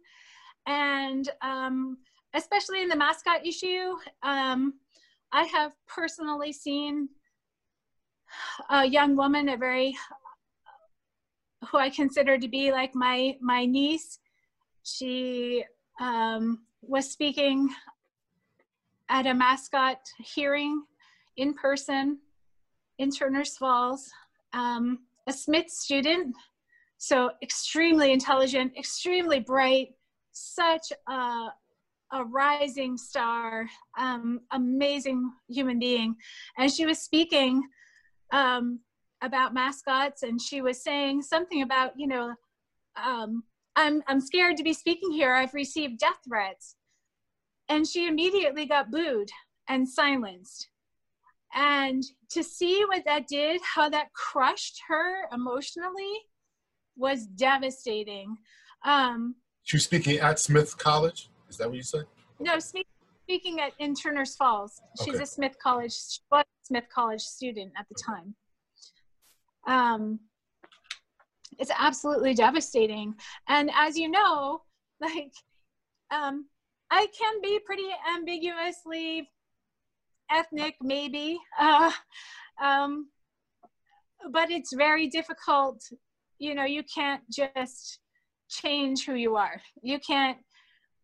[0.66, 1.99] and um,
[2.34, 3.97] especially in the mascot issue.
[4.24, 4.74] Um,
[5.32, 7.10] I have personally seen
[8.72, 9.95] a young woman, a very
[11.70, 14.18] who I consider to be like my my niece.
[14.82, 15.64] She
[15.99, 17.69] um, was speaking
[19.09, 20.83] at a mascot hearing
[21.38, 22.19] in person
[22.97, 24.09] in Turners Falls.
[24.53, 26.36] Um, a Smith student,
[26.97, 29.89] so extremely intelligent, extremely bright,
[30.31, 31.47] such a
[32.11, 33.67] a rising star,
[33.97, 36.15] um, amazing human being.
[36.57, 37.63] And she was speaking
[38.31, 38.79] um,
[39.21, 42.33] about mascots and she was saying something about, you know,
[43.03, 43.43] um,
[43.76, 45.34] I'm, I'm scared to be speaking here.
[45.34, 46.76] I've received death threats.
[47.67, 49.30] And she immediately got booed
[49.67, 50.69] and silenced.
[51.53, 56.19] And to see what that did, how that crushed her emotionally,
[56.97, 58.38] was devastating.
[58.86, 61.30] Um, she was speaking at Smith College?
[61.49, 62.05] Is that what you said?
[62.39, 62.88] No, speak,
[63.23, 64.82] speaking at in Turners Falls.
[65.03, 65.23] She's okay.
[65.23, 68.36] a Smith College, she was a Smith College student at the time.
[69.67, 70.19] Um,
[71.60, 73.16] it's absolutely devastating.
[73.47, 74.62] And as you know,
[75.01, 75.34] like,
[76.12, 76.45] um,
[76.91, 79.30] I can be pretty ambiguously
[80.32, 81.91] ethnic, maybe, uh,
[82.62, 83.10] um,
[84.32, 85.82] but it's very difficult.
[86.39, 87.99] You know, you can't just
[88.49, 89.62] change who you are.
[89.82, 90.38] You can't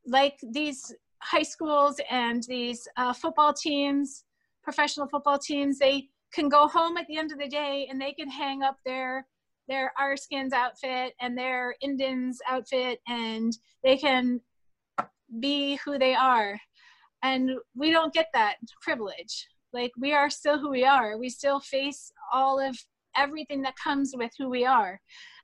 [0.05, 4.23] like these high schools and these uh, football teams,
[4.63, 8.13] professional football teams, they can go home at the end of the day and they
[8.13, 9.27] can hang up their
[9.71, 13.53] their Redskins outfit and their Indians outfit and
[13.83, 14.41] they can
[15.39, 16.59] be who they are.
[17.23, 19.47] And we don't get that privilege.
[19.73, 21.17] Like we are still who we are.
[21.17, 22.77] We still face all of
[23.15, 24.99] everything that comes with who we are.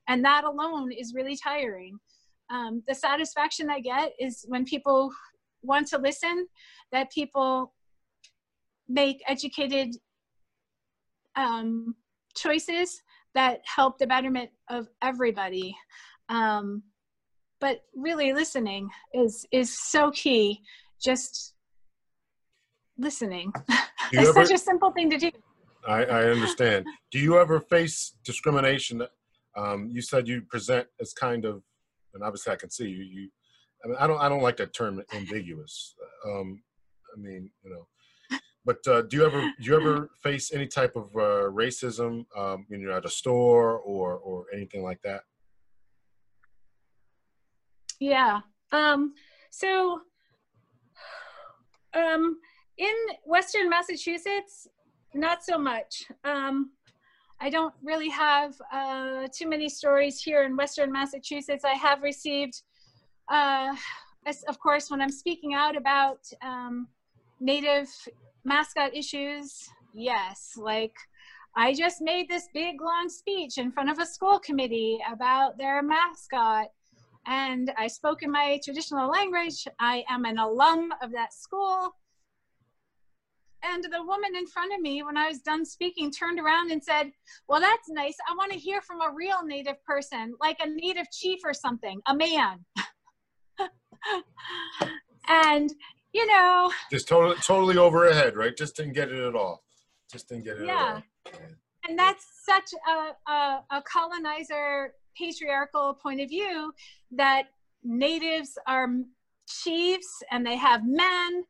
[0.08, 1.98] And that alone is really tiring
[2.50, 5.12] um, the satisfaction I get is when people
[5.62, 6.46] want to listen,
[6.92, 7.74] that people
[8.88, 9.96] make educated
[11.36, 11.94] um,
[12.34, 13.02] choices
[13.34, 15.76] that help the betterment of everybody.
[16.28, 16.82] Um,
[17.60, 20.62] but really listening is is so key.
[21.02, 21.54] Just
[22.96, 23.52] listening.
[24.12, 25.30] it's ever, such a simple thing to do.
[25.86, 26.86] I, I understand.
[27.10, 29.02] do you ever face discrimination?
[29.56, 31.62] Um, you said you present as kind of
[32.14, 33.04] and obviously I can see you.
[33.04, 33.28] You,
[33.84, 35.94] I mean, I don't, I don't like that term ambiguous.
[36.26, 36.62] Um,
[37.16, 37.86] I mean, you know,
[38.68, 42.66] but uh, do you ever, do you ever face any type of uh, racism, um,
[42.68, 45.22] when you're at a store or, or anything like that?
[47.98, 48.40] Yeah.
[48.70, 49.14] Um,
[49.50, 50.02] so,
[51.94, 52.36] um,
[52.76, 52.94] in
[53.24, 54.68] Western Massachusetts,
[55.14, 56.04] not so much.
[56.24, 56.72] Um,
[57.40, 61.64] I don't really have uh, too many stories here in Western Massachusetts.
[61.64, 62.60] I have received,
[63.32, 63.74] uh,
[64.26, 66.86] as, of course, when I'm speaking out about um,
[67.40, 67.88] Native
[68.44, 70.94] mascot issues, yes, like
[71.56, 75.82] I just made this big long speech in front of a school committee about their
[75.82, 76.68] mascot.
[77.26, 79.66] And I spoke in my traditional language.
[79.80, 81.94] I am an alum of that school.
[83.64, 86.82] And the woman in front of me, when I was done speaking, turned around and
[86.82, 87.10] said,
[87.48, 88.14] Well, that's nice.
[88.30, 92.00] I want to hear from a real Native person, like a Native chief or something,
[92.06, 92.64] a man.
[95.28, 95.70] and,
[96.18, 96.72] you know.
[96.90, 98.56] Just totally, totally over her head, right?
[98.56, 99.62] Just didn't get it at all.
[100.10, 101.00] Just didn't get it yeah.
[101.86, 106.72] And that's such a, a, a colonizer patriarchal point of view
[107.12, 107.44] that
[107.84, 108.88] natives are
[109.48, 111.44] chiefs and they have men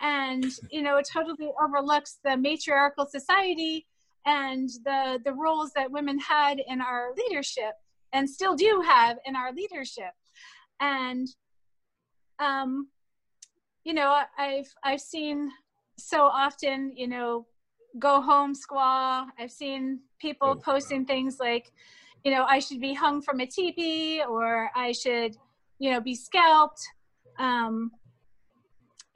[0.00, 3.86] and you know it totally overlooks the matriarchal society
[4.26, 7.74] and the the roles that women had in our leadership
[8.12, 10.12] and still do have in our leadership
[10.80, 11.28] and
[12.40, 12.88] um
[13.84, 15.50] you know i've i've seen
[15.96, 17.46] so often you know
[17.98, 19.26] go home squaw.
[19.38, 21.72] I've seen people Oh, posting things like,
[22.24, 25.36] you know, I should be hung from a teepee or I should,
[25.78, 26.80] you know, be scalped.
[27.38, 27.90] Um,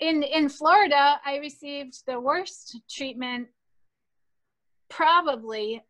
[0.01, 3.49] in in Florida, I received the worst treatment.
[4.89, 5.83] Probably,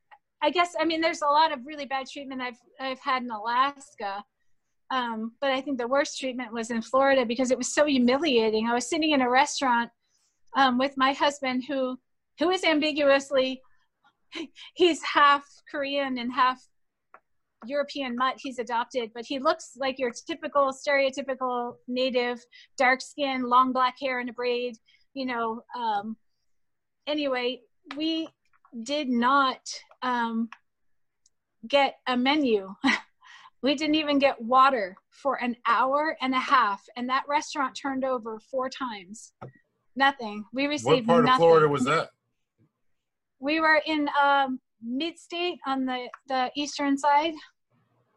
[0.43, 0.75] I guess.
[0.81, 4.25] I mean, there's a lot of really bad treatment I've I've had in Alaska,
[4.91, 8.67] um, but I think the worst treatment was in Florida because it was so humiliating.
[8.67, 9.91] I was sitting in a restaurant
[10.57, 11.99] um, with my husband, who
[12.39, 13.61] who is ambiguously
[14.75, 16.61] he's half Korean and half
[17.67, 18.37] European mutt.
[18.39, 22.41] He's adopted, but he looks like your typical stereotypical native,
[22.77, 24.77] dark skin, long black hair and a braid.
[25.15, 25.63] You know.
[25.77, 26.17] Um,
[27.07, 27.61] anyway,
[27.97, 28.29] we
[28.83, 29.61] did not
[30.03, 30.49] um,
[31.67, 32.75] get a menu.
[33.63, 38.05] we didn't even get water for an hour and a half, and that restaurant turned
[38.05, 39.33] over four times.
[39.97, 40.45] Nothing.
[40.53, 41.07] We received.
[41.07, 41.35] What part nothing.
[41.35, 42.11] of Florida was that?
[43.41, 47.35] We were in um, mid-state on the the eastern side,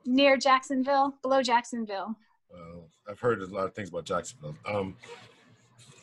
[0.05, 2.15] near Jacksonville, below Jacksonville.
[2.51, 4.55] Well, I've heard a lot of things about Jacksonville.
[4.67, 4.95] Um,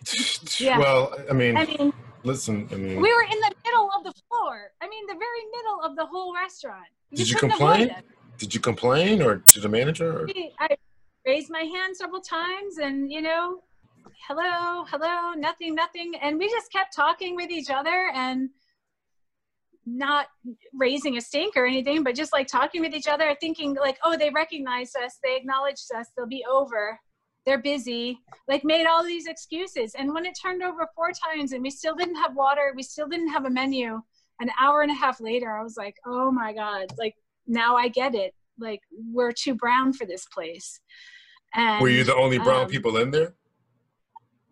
[0.59, 0.78] Yeah.
[0.78, 1.93] Well, I mean, I mean,
[2.24, 4.70] listen, I mean, we were in the middle of the floor.
[4.80, 6.86] I mean, the very middle of the whole restaurant.
[7.12, 7.91] Did you complain?
[8.39, 10.22] Did you complain or to the manager?
[10.22, 10.28] Or?
[10.61, 10.76] I
[11.26, 13.62] raised my hand several times and, you know,
[14.28, 16.14] hello, hello, nothing, nothing.
[16.22, 18.51] And we just kept talking with each other and
[19.84, 20.26] not
[20.72, 24.16] raising a stink or anything, but just like talking with each other, thinking like, oh,
[24.16, 26.99] they recognized us, they acknowledged us, they'll be over.
[27.47, 29.95] They're busy, like made all these excuses.
[29.95, 33.09] And when it turned over four times and we still didn't have water, we still
[33.09, 34.03] didn't have a menu,
[34.41, 37.14] an hour and a half later, I was like, oh my God, like
[37.49, 38.34] now I get it.
[38.59, 40.80] Like we're too brown for this place.
[41.55, 43.34] And Were you the only brown um, people in there?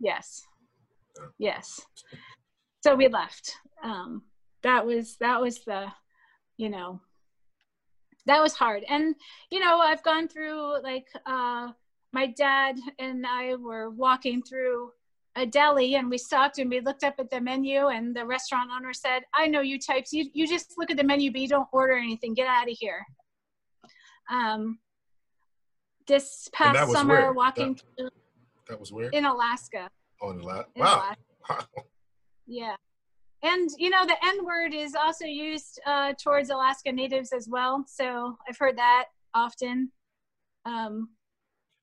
[0.00, 0.42] Yes.
[1.18, 1.26] Yeah.
[1.38, 1.80] Yes.
[2.82, 3.54] So we left.
[3.82, 4.22] Um,
[4.62, 5.86] that was that was the,
[6.56, 7.00] you know,
[8.26, 8.84] that was hard.
[8.88, 9.14] And
[9.50, 11.68] you know, I've gone through like uh,
[12.12, 14.90] my dad and I were walking through
[15.36, 18.70] a deli and we stopped and we looked up at the menu and the restaurant
[18.74, 20.12] owner said, "I know you types.
[20.12, 22.34] You you just look at the menu, but you don't order anything.
[22.34, 23.04] Get out of here."
[24.30, 24.78] Um,
[26.06, 27.32] this past summer, where?
[27.32, 28.12] walking That-
[28.68, 29.88] That was weird in Alaska.
[30.22, 30.68] Last.
[30.74, 31.14] in Wow.
[31.48, 31.66] Alaska.
[32.46, 32.76] Yeah.
[33.42, 37.84] And, you know, the N word is also used uh, towards Alaska Natives as well.
[37.86, 39.92] So I've heard that often.
[40.64, 41.10] Um,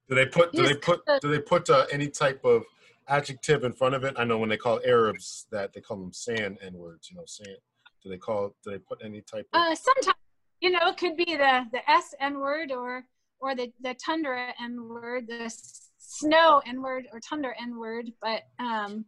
[0.10, 0.52] Do they put?
[0.52, 1.02] Do they put?
[1.22, 2.64] Do they put uh, any type of
[3.08, 4.16] adjective in front of it?
[4.18, 7.10] I know when they call Arabs that they call them sand n words.
[7.10, 7.58] You know, sand.
[8.04, 8.56] Do they call?
[8.64, 9.62] Do they put any type of?
[9.62, 10.18] uh, sometimes,
[10.60, 13.06] you know, it could be the, the S N word or,
[13.40, 15.50] or the, the tundra N word, the
[15.98, 18.12] snow N word or tundra N word.
[18.22, 19.06] But um,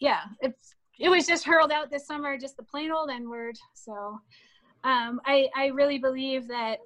[0.00, 3.56] yeah, it's, it was just hurled out this summer, just the plain old N word.
[3.74, 4.18] So
[4.84, 6.78] um, I, I really believe that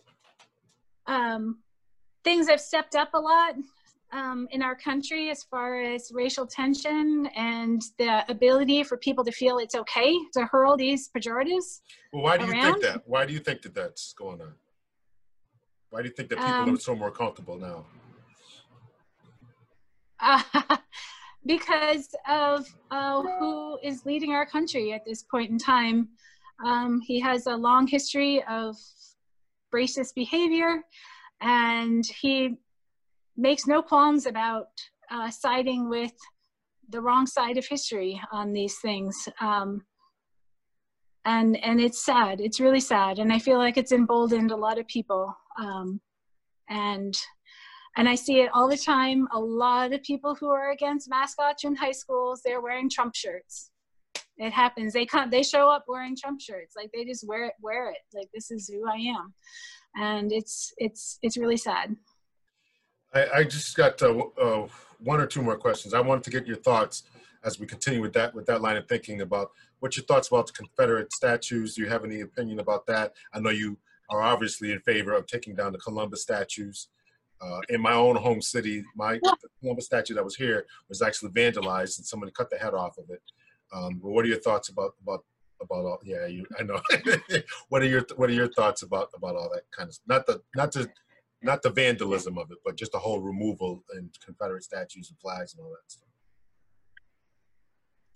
[1.07, 1.61] um,
[2.25, 3.55] things have stepped up a lot
[4.17, 9.33] um, in our country as far as racial tension and the ability for people to
[9.33, 11.81] feel it's okay to hurl these pejoratives.
[12.13, 13.03] well, why do you think that?
[13.07, 14.55] Why do you think that that's going on?
[15.91, 17.85] Why do you think that people Um, are so more comfortable now?
[20.21, 20.43] uh,
[21.47, 26.09] because of uh, who is leading our country at this point in time.
[26.65, 28.77] Um, he has a long history of
[29.75, 30.83] racist behavior,
[31.43, 32.57] and he
[33.37, 34.69] makes no qualms about
[35.11, 36.13] uh, siding with
[36.89, 39.29] the wrong side of history on these things.
[39.41, 39.83] Um,
[41.25, 42.41] and and it's sad.
[42.41, 45.37] It's really sad, and I feel like it's emboldened a lot of people.
[45.59, 46.01] Um,
[46.69, 47.15] and
[47.97, 49.27] and I see it all the time.
[49.33, 53.71] A lot of people who are against mascots in high schools, they're wearing Trump shirts.
[54.39, 54.93] It happens.
[54.93, 56.75] They come, they show up wearing Trump shirts.
[56.77, 57.99] Like they just wear it, wear it.
[58.15, 59.35] Like this is who I am,
[59.97, 61.97] and it's it's it's really sad.
[63.17, 64.69] I, I just got uh, uh,
[64.99, 65.95] one or two more questions.
[65.95, 67.05] I wanted to get your thoughts
[67.45, 70.49] as we continue with that with that line of thinking about what's your thoughts about
[70.49, 71.75] the Confederate statues.
[71.75, 73.13] Do you have any opinion about that?
[73.33, 73.79] I know you
[74.11, 76.89] are obviously in favor of taking down the Columbus statues.
[77.41, 81.31] Uh, in my own home city, my the Columbus statue that was here was actually
[81.31, 83.23] vandalized, and somebody cut the head off of it.
[83.75, 85.25] Um, but what are your thoughts about about
[85.61, 86.01] about all?
[86.05, 86.81] Yeah, you, I know.
[87.69, 90.41] what are your What are your thoughts about about all that kind of not the
[90.55, 90.89] not the
[91.47, 95.55] not the vandalism of it, but just the whole removal and Confederate statues and flags
[95.55, 96.09] and all that stuff.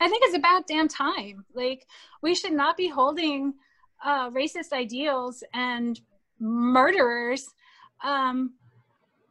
[0.00, 1.44] I think it's about damn time.
[1.54, 1.86] Like
[2.22, 3.54] we should not be holding
[4.04, 6.00] uh, racist ideals and
[6.38, 7.46] murderers
[8.02, 8.54] um,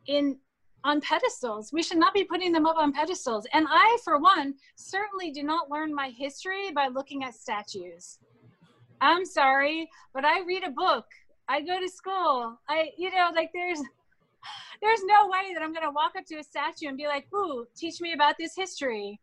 [0.08, 0.38] in
[0.84, 1.74] on pedestals.
[1.74, 3.46] We should not be putting them up on pedestals.
[3.54, 8.20] And I, for one, certainly do not learn my history by looking at statues.
[9.02, 11.06] I'm sorry, but I read a book.
[11.50, 12.60] I go to school.
[12.70, 13.82] I, you know, like there's,
[14.82, 17.26] there's no way that I'm going to walk up to a statue and be like,
[17.34, 19.20] ooh, teach me about this history.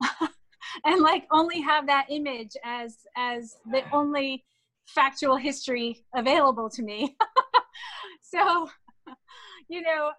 [0.84, 4.44] and like only have that image as, as the only
[4.86, 7.14] factual history available to me.
[8.22, 8.68] so,
[9.68, 10.12] you know,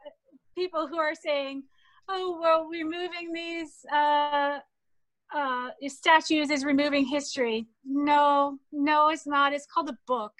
[0.55, 1.63] people who are saying,
[2.07, 4.59] oh, well, removing these uh,
[5.35, 7.67] uh, statues is removing history.
[7.85, 9.53] No, no, it's not.
[9.53, 10.34] It's called a book.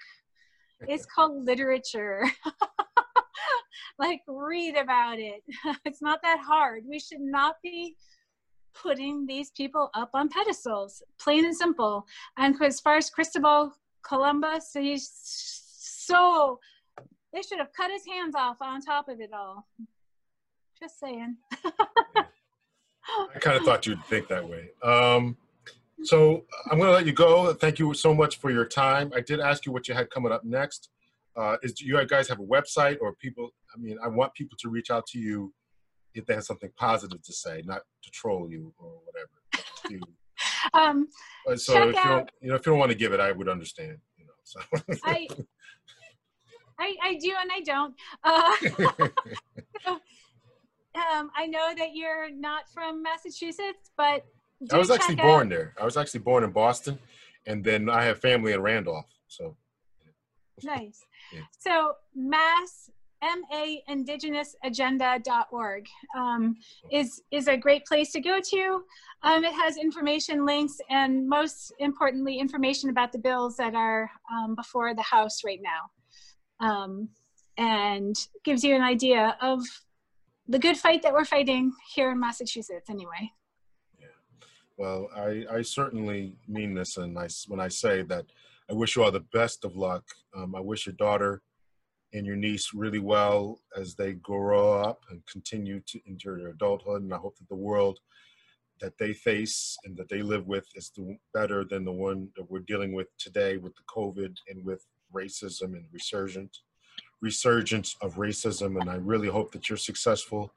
[0.82, 2.24] It's called literature.
[3.98, 5.42] like, read about it.
[5.84, 6.84] it's not that hard.
[6.88, 7.96] We should not be
[8.74, 12.06] putting these people up on pedestals, plain and simple.
[12.36, 13.72] And as far as Cristobal
[14.02, 16.60] Columbus, he's so,
[17.32, 19.66] they should have cut his hands off on top of it all.
[20.80, 21.36] Just saying.
[23.34, 24.70] I kind of thought you'd think that way.
[24.82, 25.36] Um,
[26.04, 27.52] so I'm going to let you go.
[27.54, 29.12] Thank you so much for your time.
[29.14, 30.90] I did ask you what you had coming up next.
[31.36, 33.50] Uh, is do you guys have a website or people?
[33.74, 35.52] I mean, I want people to reach out to you
[36.14, 40.02] if they have something positive to say, not to troll you or whatever.
[40.74, 41.08] um,
[41.56, 43.48] so if you don't, you know, if you don't want to give it, I would
[43.48, 43.98] understand.
[44.16, 44.60] You know, so.
[45.04, 45.28] I,
[46.78, 47.94] I, I do and I don't.
[48.24, 49.08] Uh,
[49.84, 49.92] so,
[50.94, 54.24] um, I know that you're not from Massachusetts, but
[54.72, 55.50] I was actually born out.
[55.50, 55.74] there.
[55.80, 56.98] I was actually born in Boston,
[57.46, 59.06] and then I have family in Randolph.
[59.28, 59.56] So
[60.62, 61.04] nice.
[61.30, 61.42] Yeah.
[61.58, 62.88] So Mass
[63.22, 65.86] ma indigenousagenda.org
[66.16, 66.56] um,
[66.90, 68.82] is is a great place to go to.
[69.22, 74.54] Um, it has information, links, and most importantly, information about the bills that are um,
[74.54, 75.90] before the House right now,
[76.66, 77.08] um,
[77.56, 79.62] and gives you an idea of
[80.46, 83.32] the good fight that we're fighting here in Massachusetts, anyway.
[84.78, 88.26] Well, I, I certainly mean this, and I, when I say that
[88.70, 90.04] I wish you all the best of luck.
[90.36, 91.42] Um, I wish your daughter
[92.12, 97.02] and your niece really well as they grow up and continue to enter their adulthood.
[97.02, 97.98] And I hope that the world
[98.80, 102.48] that they face and that they live with is the, better than the one that
[102.48, 106.62] we're dealing with today with the COVID and with racism and resurgence
[107.20, 110.52] resurgence of racism and i really hope that you're successful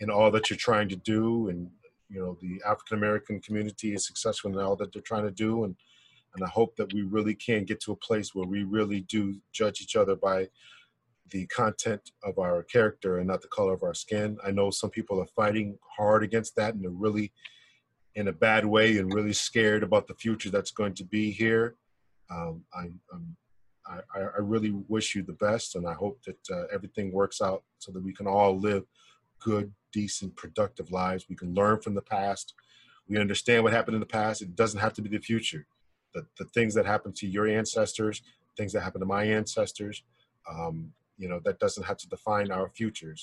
[0.00, 1.70] in all that you're trying to do and
[2.14, 5.64] you know the african american community is successful in all that they're trying to do
[5.64, 5.74] and
[6.34, 9.36] and i hope that we really can get to a place where we really do
[9.52, 10.46] judge each other by
[11.30, 14.36] the content of our character and not the color of our skin.
[14.44, 17.32] I know some people are fighting hard against that and they're really
[18.14, 21.76] in a bad way and really scared about the future that's going to be here.
[22.30, 23.36] Um, I, I'm
[23.86, 27.64] I, I really wish you the best, and I hope that uh, everything works out
[27.78, 28.84] so that we can all live
[29.44, 31.26] good, decent, productive lives.
[31.28, 32.54] We can learn from the past.
[33.06, 34.40] We understand what happened in the past.
[34.40, 35.66] It doesn't have to be the future.
[36.14, 38.22] The, the things that happened to your ancestors,
[38.56, 40.02] things that happened to my ancestors,
[40.50, 43.22] um, you know, that doesn't have to define our futures.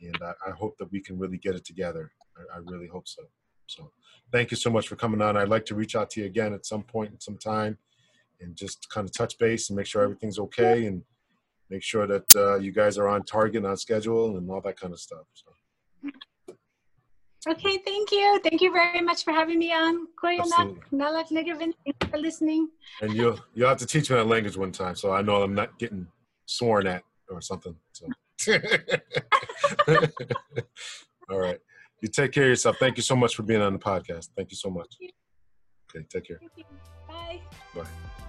[0.00, 2.12] And I, I hope that we can really get it together.
[2.36, 3.22] I, I really hope so.
[3.66, 3.90] So
[4.32, 5.36] thank you so much for coming on.
[5.36, 7.76] I'd like to reach out to you again at some point in some time
[8.40, 11.02] and just kind of touch base and make sure everything's okay and
[11.68, 14.78] make sure that uh, you guys are on target and on schedule and all that
[14.78, 15.26] kind of stuff.
[15.34, 15.47] So.
[17.48, 18.40] Okay, thank you.
[18.42, 20.08] Thank you very much for having me on.
[20.22, 22.68] Nalak Thank you for listening.
[23.00, 25.54] And you'll you'll have to teach me that language one time so I know I'm
[25.54, 26.06] not getting
[26.46, 27.76] sworn at or something.
[27.92, 28.06] So.
[31.30, 31.58] all right.
[32.02, 32.76] You take care of yourself.
[32.78, 34.28] Thank you so much for being on the podcast.
[34.36, 34.96] Thank you so much.
[35.94, 36.40] Okay, take care.
[37.08, 37.40] Bye.
[37.74, 38.24] Bye.